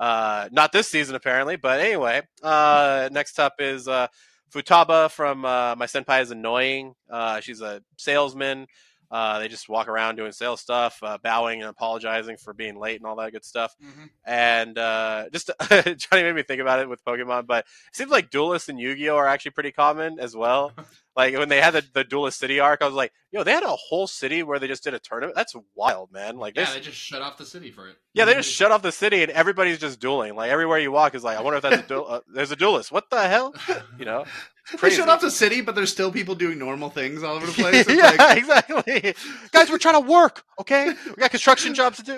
Uh, 0.00 0.48
not 0.50 0.72
this 0.72 0.88
season 0.88 1.14
apparently, 1.14 1.56
but 1.56 1.78
anyway. 1.78 2.22
Uh, 2.42 3.10
next 3.12 3.38
up 3.38 3.54
is 3.58 3.86
uh, 3.86 4.06
Futaba 4.50 5.10
from 5.10 5.44
uh, 5.44 5.76
My 5.76 5.84
Senpai 5.84 6.22
is 6.22 6.30
Annoying. 6.30 6.94
Uh, 7.08 7.40
she's 7.40 7.60
a 7.60 7.82
salesman. 7.98 8.66
Uh, 9.10 9.38
they 9.40 9.48
just 9.48 9.68
walk 9.68 9.88
around 9.88 10.16
doing 10.16 10.30
sales 10.32 10.60
stuff, 10.60 10.98
uh, 11.02 11.18
bowing 11.22 11.60
and 11.62 11.68
apologizing 11.68 12.36
for 12.36 12.52
being 12.54 12.78
late 12.78 13.00
and 13.00 13.06
all 13.06 13.16
that 13.16 13.32
good 13.32 13.44
stuff. 13.44 13.74
Mhm. 13.82 14.08
And 14.24 14.78
uh, 14.78 15.24
just 15.32 15.50
Johnny 15.68 16.22
made 16.22 16.34
me 16.36 16.42
think 16.42 16.60
about 16.60 16.78
it 16.78 16.88
with 16.88 17.04
Pokemon, 17.04 17.46
but 17.46 17.66
it 17.88 17.96
seems 17.96 18.10
like 18.10 18.30
duelists 18.30 18.68
and 18.68 18.78
Yu-Gi-Oh 18.78 19.16
are 19.16 19.26
actually 19.26 19.50
pretty 19.52 19.72
common 19.72 20.20
as 20.20 20.36
well. 20.36 20.72
Like 21.16 21.36
when 21.36 21.48
they 21.48 21.60
had 21.60 21.74
the, 21.74 21.84
the 21.92 22.04
Duelist 22.04 22.38
City 22.38 22.60
arc, 22.60 22.82
I 22.82 22.86
was 22.86 22.94
like, 22.94 23.12
yo, 23.32 23.42
they 23.42 23.52
had 23.52 23.64
a 23.64 23.68
whole 23.76 24.06
city 24.06 24.42
where 24.42 24.58
they 24.60 24.68
just 24.68 24.84
did 24.84 24.94
a 24.94 24.98
tournament. 25.00 25.34
That's 25.36 25.54
wild, 25.74 26.12
man. 26.12 26.36
Like 26.38 26.54
Yeah, 26.56 26.66
this, 26.66 26.74
they 26.74 26.80
just 26.80 26.96
shut 26.96 27.20
off 27.20 27.36
the 27.36 27.44
city 27.44 27.70
for 27.72 27.88
it. 27.88 27.96
yeah, 28.14 28.24
they 28.24 28.34
just 28.34 28.50
shut 28.50 28.70
off 28.70 28.80
the 28.82 28.92
city 28.92 29.22
and 29.22 29.30
everybody's 29.32 29.78
just 29.78 29.98
dueling. 30.00 30.36
Like 30.36 30.50
everywhere 30.50 30.78
you 30.78 30.92
walk 30.92 31.14
is 31.16 31.24
like, 31.24 31.36
I 31.36 31.42
wonder 31.42 31.56
if 31.56 31.62
that's 31.62 31.82
a 31.84 31.88
duel. 31.88 32.06
Uh, 32.08 32.20
there's 32.32 32.52
a 32.52 32.56
duelist. 32.56 32.92
What 32.92 33.10
the 33.10 33.20
hell? 33.28 33.54
You 33.98 34.04
know, 34.06 34.20
it's 34.20 34.30
They 34.72 34.78
crazy. 34.78 34.96
shut 34.96 35.08
off 35.08 35.20
the 35.20 35.30
city, 35.32 35.60
but 35.60 35.74
there's 35.74 35.90
still 35.90 36.12
people 36.12 36.34
doing 36.36 36.58
normal 36.58 36.90
things 36.90 37.22
all 37.24 37.34
over 37.34 37.44
the 37.46 37.52
place. 37.60 37.86
Yeah, 37.88 38.14
like, 38.18 38.38
exactly. 38.38 39.14
Guys, 39.52 39.68
we're 39.68 39.78
trying 39.78 40.00
to 40.02 40.08
work. 40.08 40.42
Okay, 40.60 40.94
we 41.06 41.14
got 41.16 41.30
construction 41.30 41.74
jobs 41.74 41.96
to 41.98 42.02
do. 42.04 42.16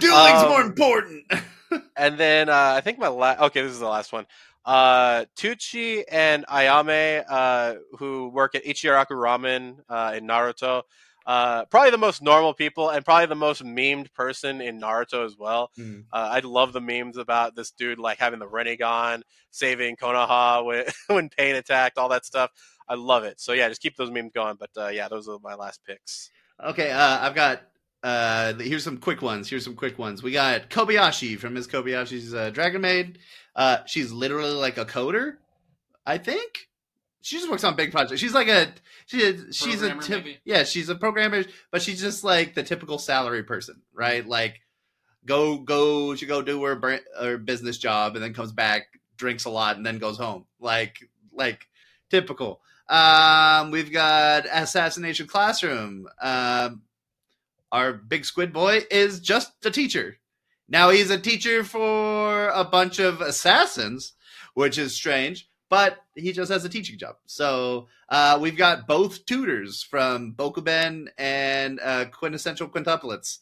dueling's 0.00 0.42
Um, 0.42 0.48
more 0.48 0.62
important. 0.62 1.24
And 1.96 2.16
then 2.18 2.48
uh, 2.48 2.74
I 2.76 2.80
think 2.80 2.98
my 2.98 3.08
last. 3.08 3.40
Okay, 3.42 3.60
this 3.62 3.72
is 3.72 3.80
the 3.80 3.86
last 3.88 4.12
one. 4.12 4.26
Uh, 4.64 5.26
Teuchi 5.36 6.04
and 6.10 6.46
Ayame, 6.46 7.24
uh, 7.28 7.74
who 7.98 8.28
work 8.28 8.54
at 8.54 8.64
Ichiraku 8.64 9.10
Ramen 9.10 9.76
uh, 9.88 10.14
in 10.16 10.26
Naruto, 10.26 10.82
uh, 11.26 11.64
probably 11.66 11.90
the 11.90 11.98
most 11.98 12.22
normal 12.22 12.52
people 12.54 12.90
and 12.90 13.04
probably 13.04 13.26
the 13.26 13.34
most 13.34 13.62
memed 13.62 14.12
person 14.12 14.60
in 14.60 14.80
Naruto 14.80 15.24
as 15.24 15.36
well. 15.38 15.70
Mhm. 15.78 16.04
Uh, 16.12 16.28
I 16.32 16.40
love 16.40 16.72
the 16.72 16.80
memes 16.80 17.16
about 17.16 17.56
this 17.56 17.70
dude 17.70 17.98
like 17.98 18.18
having 18.18 18.38
the 18.40 18.46
Rinnegan, 18.46 19.22
saving 19.50 19.96
Konoha 19.96 20.64
when 20.66 20.84
when 21.08 21.28
Pain 21.30 21.56
attacked, 21.56 21.98
all 21.98 22.08
that 22.10 22.24
stuff. 22.24 22.50
I 22.88 22.94
love 22.94 23.24
it. 23.24 23.40
So 23.40 23.52
yeah, 23.52 23.68
just 23.68 23.80
keep 23.80 23.96
those 23.96 24.10
memes 24.10 24.32
going. 24.34 24.56
But 24.58 24.70
uh, 24.76 24.88
yeah, 24.88 25.08
those 25.08 25.28
are 25.28 25.38
my 25.42 25.54
last 25.54 25.80
picks. 25.86 26.30
Okay, 26.62 26.90
uh, 26.90 27.18
I've 27.26 27.34
got. 27.34 27.62
Uh, 28.02 28.52
here's 28.58 28.84
some 28.84 28.98
quick 28.98 29.22
ones. 29.22 29.48
Here's 29.48 29.64
some 29.64 29.74
quick 29.74 29.98
ones. 29.98 30.22
We 30.22 30.30
got 30.30 30.68
Kobayashi 30.68 31.38
from 31.38 31.54
Miss 31.54 31.66
Kobayashi's 31.66 32.34
uh, 32.34 32.50
Dragon 32.50 32.82
Maid. 32.82 33.18
Uh, 33.54 33.78
she's 33.86 34.12
literally 34.12 34.52
like 34.52 34.78
a 34.78 34.84
coder, 34.84 35.36
I 36.04 36.18
think. 36.18 36.68
She 37.20 37.36
just 37.36 37.50
works 37.50 37.64
on 37.64 37.74
big 37.76 37.90
projects. 37.90 38.20
She's 38.20 38.34
like 38.34 38.48
a 38.48 38.72
she, 39.06 39.18
she's 39.50 39.82
a 39.82 39.94
tip, 39.96 40.26
yeah 40.44 40.64
she's 40.64 40.88
a 40.88 40.94
programmer, 40.94 41.44
but 41.70 41.80
she's 41.80 42.00
just 42.00 42.22
like 42.22 42.54
the 42.54 42.62
typical 42.62 42.98
salary 42.98 43.42
person, 43.42 43.80
right? 43.94 44.26
Like 44.26 44.60
go 45.24 45.56
go 45.56 46.14
she 46.14 46.26
go 46.26 46.42
do 46.42 46.62
her 46.64 47.00
her 47.18 47.38
business 47.38 47.78
job 47.78 48.14
and 48.14 48.22
then 48.22 48.34
comes 48.34 48.52
back, 48.52 48.88
drinks 49.16 49.46
a 49.46 49.50
lot, 49.50 49.76
and 49.76 49.86
then 49.86 49.98
goes 49.98 50.18
home. 50.18 50.44
Like 50.60 51.08
like 51.32 51.66
typical. 52.10 52.60
Um, 52.88 53.70
we've 53.70 53.90
got 53.90 54.44
Assassination 54.50 55.26
Classroom. 55.26 56.06
Um, 56.20 56.82
our 57.72 57.92
big 57.92 58.24
squid 58.24 58.52
boy 58.52 58.82
is 58.90 59.20
just 59.20 59.52
a 59.64 59.70
teacher. 59.70 60.18
Now 60.68 60.90
he's 60.90 61.10
a 61.10 61.18
teacher 61.18 61.62
for 61.64 62.48
a 62.48 62.64
bunch 62.64 62.98
of 62.98 63.20
assassins, 63.20 64.12
which 64.54 64.78
is 64.78 64.94
strange, 64.94 65.48
but 65.68 65.98
he 66.14 66.32
just 66.32 66.50
has 66.50 66.64
a 66.64 66.68
teaching 66.68 66.98
job. 66.98 67.16
So 67.26 67.88
uh, 68.08 68.38
we've 68.40 68.56
got 68.56 68.86
both 68.86 69.26
tutors 69.26 69.82
from 69.82 70.34
Bokuben 70.34 71.08
and 71.18 71.80
uh, 71.82 72.06
Quintessential 72.06 72.68
Quintuplets. 72.68 73.38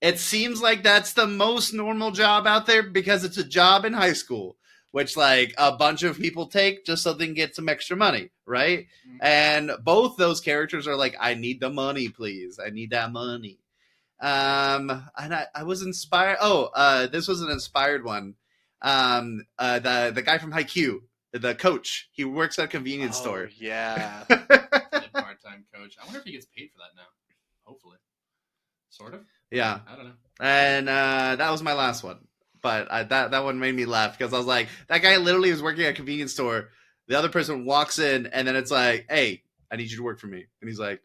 It 0.00 0.18
seems 0.18 0.60
like 0.60 0.82
that's 0.82 1.12
the 1.12 1.26
most 1.26 1.72
normal 1.72 2.10
job 2.10 2.46
out 2.46 2.66
there 2.66 2.82
because 2.82 3.24
it's 3.24 3.38
a 3.38 3.44
job 3.44 3.84
in 3.84 3.92
high 3.92 4.12
school, 4.14 4.56
which 4.90 5.16
like 5.16 5.54
a 5.58 5.72
bunch 5.76 6.02
of 6.02 6.18
people 6.18 6.46
take 6.46 6.84
just 6.84 7.02
so 7.02 7.12
they 7.12 7.26
can 7.26 7.34
get 7.34 7.54
some 7.54 7.68
extra 7.68 7.96
money, 7.96 8.30
right? 8.44 8.86
And 9.20 9.70
both 9.84 10.16
those 10.16 10.40
characters 10.40 10.88
are 10.88 10.96
like, 10.96 11.14
I 11.20 11.34
need 11.34 11.60
the 11.60 11.70
money, 11.70 12.08
please. 12.08 12.58
I 12.64 12.70
need 12.70 12.90
that 12.90 13.12
money. 13.12 13.58
Um, 14.22 15.04
and 15.18 15.34
I, 15.34 15.46
I 15.54 15.62
was 15.64 15.82
inspired. 15.82 16.38
Oh, 16.40 16.70
uh, 16.74 17.06
this 17.08 17.26
was 17.28 17.42
an 17.42 17.50
inspired 17.50 18.04
one. 18.04 18.34
Um, 18.80 19.44
uh, 19.58 19.78
the 19.80 20.12
the 20.14 20.22
guy 20.22 20.38
from 20.38 20.52
Haikyuu, 20.52 21.00
the 21.32 21.54
coach, 21.54 22.08
he 22.12 22.24
works 22.24 22.58
at 22.58 22.66
a 22.66 22.68
convenience 22.68 23.18
Oh, 23.18 23.22
store. 23.22 23.50
Yeah. 23.58 24.24
part 24.28 25.42
time 25.42 25.64
coach. 25.74 25.96
I 26.00 26.04
wonder 26.04 26.20
if 26.20 26.24
he 26.24 26.32
gets 26.32 26.46
paid 26.46 26.70
for 26.72 26.78
that 26.78 26.94
now. 26.96 27.08
Hopefully. 27.64 27.96
Sort 28.90 29.14
of. 29.14 29.20
yeah, 29.50 29.80
I 29.88 29.96
don't 29.96 30.04
know. 30.06 30.12
and 30.40 30.88
uh, 30.88 31.36
that 31.36 31.50
was 31.50 31.62
my 31.62 31.72
last 31.74 32.02
one. 32.04 32.18
But 32.60 32.92
I, 32.92 33.02
that 33.02 33.32
that 33.32 33.42
one 33.44 33.58
made 33.58 33.74
me 33.74 33.86
laugh 33.86 34.16
because 34.16 34.32
I 34.32 34.38
was 34.38 34.46
like, 34.46 34.68
that 34.88 34.98
guy 35.02 35.16
literally 35.16 35.50
was 35.50 35.62
working 35.62 35.84
at 35.84 35.90
a 35.90 35.94
convenience 35.94 36.32
store. 36.32 36.68
The 37.08 37.18
other 37.18 37.28
person 37.28 37.64
walks 37.64 37.98
in, 37.98 38.26
and 38.26 38.46
then 38.46 38.54
it's 38.54 38.70
like, 38.70 39.06
"Hey, 39.10 39.42
I 39.70 39.74
need 39.76 39.90
you 39.90 39.96
to 39.96 40.02
work 40.04 40.20
for 40.20 40.28
me," 40.28 40.44
and 40.60 40.68
he's 40.70 40.78
like, 40.78 41.00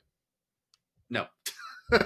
"No." 1.10 1.26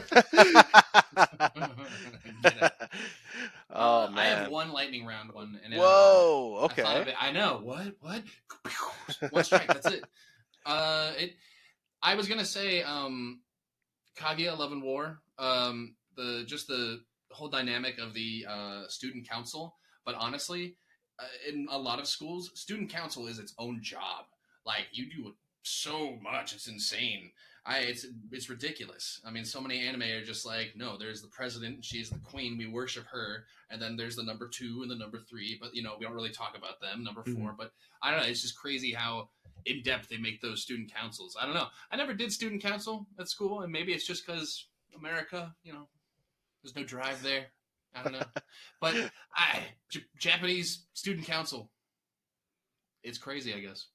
Oh 3.73 4.03
Uh, 4.03 4.11
I 4.15 4.25
have 4.25 4.51
one 4.51 4.71
lightning 4.71 5.05
round 5.05 5.31
one. 5.31 5.59
And, 5.63 5.73
Whoa. 5.73 6.57
I, 6.61 6.65
Okay. 6.65 7.09
it- 7.09 7.15
I 7.19 7.31
know. 7.31 7.61
What? 7.63 7.95
What? 8.01 8.23
One 9.31 9.43
strike. 9.43 9.67
That's 9.67 9.87
it. 9.87 10.03
Uh, 10.65 11.13
it. 11.17 11.35
I 12.03 12.15
was 12.15 12.27
gonna 12.27 12.45
say, 12.45 12.83
um, 12.83 13.41
Kaguya 14.17 14.57
Love 14.57 14.71
and 14.73 14.83
War. 14.83 15.21
Um, 15.39 15.95
the 16.17 16.43
just 16.45 16.67
the 16.67 16.99
whole 17.31 17.47
dynamic 17.49 17.97
of 17.97 18.13
the 18.13 18.45
uh, 18.47 18.87
student 18.89 19.27
council. 19.27 19.77
But 20.05 20.15
honestly, 20.15 20.75
uh, 21.19 21.23
in 21.49 21.67
a 21.71 21.77
lot 21.77 21.99
of 21.99 22.07
schools, 22.07 22.51
student 22.55 22.89
council 22.89 23.27
is 23.27 23.39
its 23.39 23.53
own 23.57 23.81
job. 23.81 24.25
Like 24.65 24.87
you 24.91 25.09
do 25.09 25.33
so 25.63 26.17
much, 26.21 26.53
it's 26.53 26.67
insane. 26.67 27.31
I 27.65 27.79
it's 27.79 28.07
it's 28.31 28.49
ridiculous. 28.49 29.21
I 29.25 29.29
mean, 29.29 29.45
so 29.45 29.61
many 29.61 29.79
anime 29.79 30.01
are 30.01 30.23
just 30.23 30.45
like, 30.45 30.73
no, 30.75 30.97
there's 30.97 31.21
the 31.21 31.27
president, 31.27 31.85
she's 31.85 32.09
the 32.09 32.17
queen, 32.19 32.57
we 32.57 32.65
worship 32.65 33.05
her, 33.11 33.45
and 33.69 33.79
then 33.79 33.95
there's 33.95 34.15
the 34.15 34.23
number 34.23 34.47
two 34.47 34.79
and 34.81 34.89
the 34.89 34.95
number 34.95 35.19
three, 35.19 35.57
but 35.61 35.75
you 35.75 35.83
know, 35.83 35.93
we 35.99 36.05
don't 36.05 36.15
really 36.15 36.31
talk 36.31 36.57
about 36.57 36.81
them. 36.81 37.03
Number 37.03 37.21
mm-hmm. 37.21 37.41
4 37.43 37.55
but 37.55 37.71
I 38.01 38.09
don't 38.09 38.21
know. 38.21 38.25
It's 38.25 38.41
just 38.41 38.57
crazy 38.57 38.91
how 38.91 39.29
in 39.65 39.83
depth 39.83 40.09
they 40.09 40.17
make 40.17 40.41
those 40.41 40.63
student 40.63 40.91
councils. 40.91 41.37
I 41.39 41.45
don't 41.45 41.53
know. 41.53 41.67
I 41.91 41.97
never 41.97 42.15
did 42.15 42.31
student 42.31 42.63
council 42.63 43.05
at 43.19 43.29
school, 43.29 43.61
and 43.61 43.71
maybe 43.71 43.93
it's 43.93 44.07
just 44.07 44.25
because 44.25 44.65
America, 44.97 45.53
you 45.63 45.73
know, 45.73 45.87
there's 46.63 46.75
no 46.75 46.83
drive 46.83 47.21
there. 47.21 47.45
I 47.93 48.03
don't 48.03 48.13
know, 48.13 48.23
but 48.81 48.95
I 49.35 49.59
J- 49.89 50.05
Japanese 50.17 50.85
student 50.93 51.27
council. 51.27 51.69
It's 53.03 53.17
crazy, 53.19 53.53
I 53.53 53.59
guess. 53.59 53.87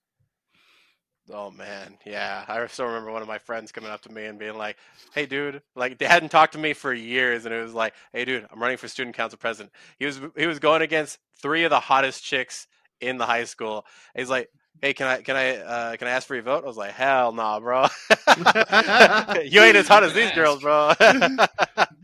Oh 1.33 1.51
man, 1.51 1.99
yeah. 2.07 2.45
I 2.47 2.65
still 2.69 2.87
remember 2.87 3.11
one 3.11 3.23
of 3.23 3.29
my 3.29 3.39
friends 3.39 3.73
coming 3.73 3.91
up 3.91 4.01
to 4.03 4.12
me 4.12 4.27
and 4.27 4.39
being 4.39 4.57
like, 4.57 4.77
"Hey, 5.12 5.27
dude!" 5.27 5.61
Like 5.75 5.99
they 5.99 6.07
hadn't 6.07 6.29
talked 6.29 6.53
to 6.53 6.59
me 6.59 6.73
for 6.73 6.93
years, 6.95 7.45
and 7.47 7.55
it 7.55 7.61
was 7.62 7.75
like, 7.75 7.95
"Hey, 8.12 8.25
dude, 8.25 8.47
I'm 8.51 8.61
running 8.62 8.77
for 8.77 8.87
student 8.89 9.17
council 9.17 9.39
president." 9.39 9.73
He 9.99 10.07
was 10.07 10.21
he 10.37 10.47
was 10.47 10.61
going 10.61 10.83
against 10.83 11.19
three 11.43 11.65
of 11.65 11.71
the 11.71 11.81
hottest 11.81 12.23
chicks 12.23 12.69
in 13.01 13.19
the 13.19 13.27
high 13.27 13.45
school. 13.45 13.85
And 14.15 14.21
he's 14.23 14.31
like, 14.31 14.51
"Hey, 14.81 14.95
can 14.95 15.09
I 15.09 15.23
can 15.23 15.37
I 15.37 15.57
uh, 15.57 15.97
can 15.97 16.07
I 16.07 16.12
ask 16.12 16.29
for 16.29 16.35
your 16.37 16.45
vote?" 16.45 16.62
I 16.65 16.67
was 16.69 16.77
like, 16.77 16.93
"Hell 16.93 17.33
nah, 17.33 17.59
bro. 17.59 17.87
you 19.45 19.61
ain't 19.62 19.77
as 19.77 19.89
hot 19.89 20.05
as 20.05 20.15
these 20.15 20.31
girls, 20.31 20.61
bro." 20.62 20.93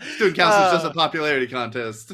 Student 0.08 0.36
council 0.36 0.62
is 0.64 0.70
just 0.70 0.84
Uh, 0.84 0.90
a 0.90 0.90
popularity 0.92 1.46
contest. 1.46 2.12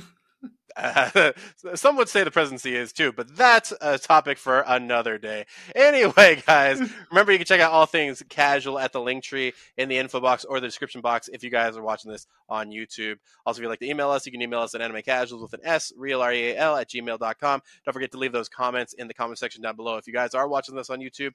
Uh, 0.79 1.33
some 1.75 1.97
would 1.97 2.09
say 2.09 2.23
the 2.25 2.31
presidency 2.31 2.75
is 2.77 2.93
too, 2.93 3.13
but 3.13 3.37
that's 3.37 3.73
a 3.81 3.99
topic 3.99 4.39
for 4.39 4.61
another 4.67 5.19
day. 5.19 5.45
Anyway, 5.75 6.43
guys, 6.47 6.81
remember 7.11 7.33
you 7.33 7.39
can 7.39 7.47
check 7.47 7.61
out 7.61 7.73
all 7.73 7.87
things 7.87 8.23
casual 8.29 8.79
at 8.79 8.93
the 8.93 9.01
link 9.01 9.25
tree 9.25 9.53
in 9.77 9.89
the 9.89 9.99
info 9.99 10.21
box 10.21 10.45
or 10.45 10.61
the 10.61 10.67
description 10.67 11.01
box 11.01 11.29
if 11.29 11.43
you 11.43 11.51
guys 11.51 11.77
are 11.77 11.83
watching 11.83 12.11
this 12.11 12.27
on 12.49 12.71
YouTube. 12.71 13.17
Also, 13.45 13.61
if 13.61 13.63
you'd 13.63 13.69
like 13.69 13.81
to 13.81 13.89
email 13.89 14.11
us, 14.11 14.25
you 14.25 14.33
can 14.33 14.41
email 14.41 14.61
us 14.61 14.75
at 14.75 14.81
animecasuals 14.81 15.43
with 15.43 15.53
an 15.53 15.61
S, 15.65 15.93
real 15.97 16.23
R-E-A-L 16.23 16.77
at 16.77 16.89
gmail.com. 16.89 17.63
Don't 17.85 17.93
forget 17.93 18.13
to 18.13 18.19
leave 18.19 18.33
those 18.33 18.49
comments 18.49 18.93
in 18.93 19.09
the 19.09 19.15
comment 19.15 19.39
section 19.39 19.63
down 19.63 19.77
below 19.77 19.97
if 19.97 20.07
you 20.07 20.13
guys 20.13 20.35
are 20.35 20.49
watching 20.49 20.77
this 20.77 20.91
on 20.91 21.01
YouTube. 21.01 21.33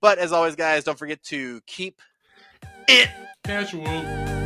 But 0.00 0.18
as 0.18 0.32
always, 0.32 0.54
guys, 0.54 0.84
don't 0.84 0.98
forget 0.98 1.22
to 1.24 1.60
keep 1.66 2.00
it 2.88 3.08
Casual. 3.44 4.43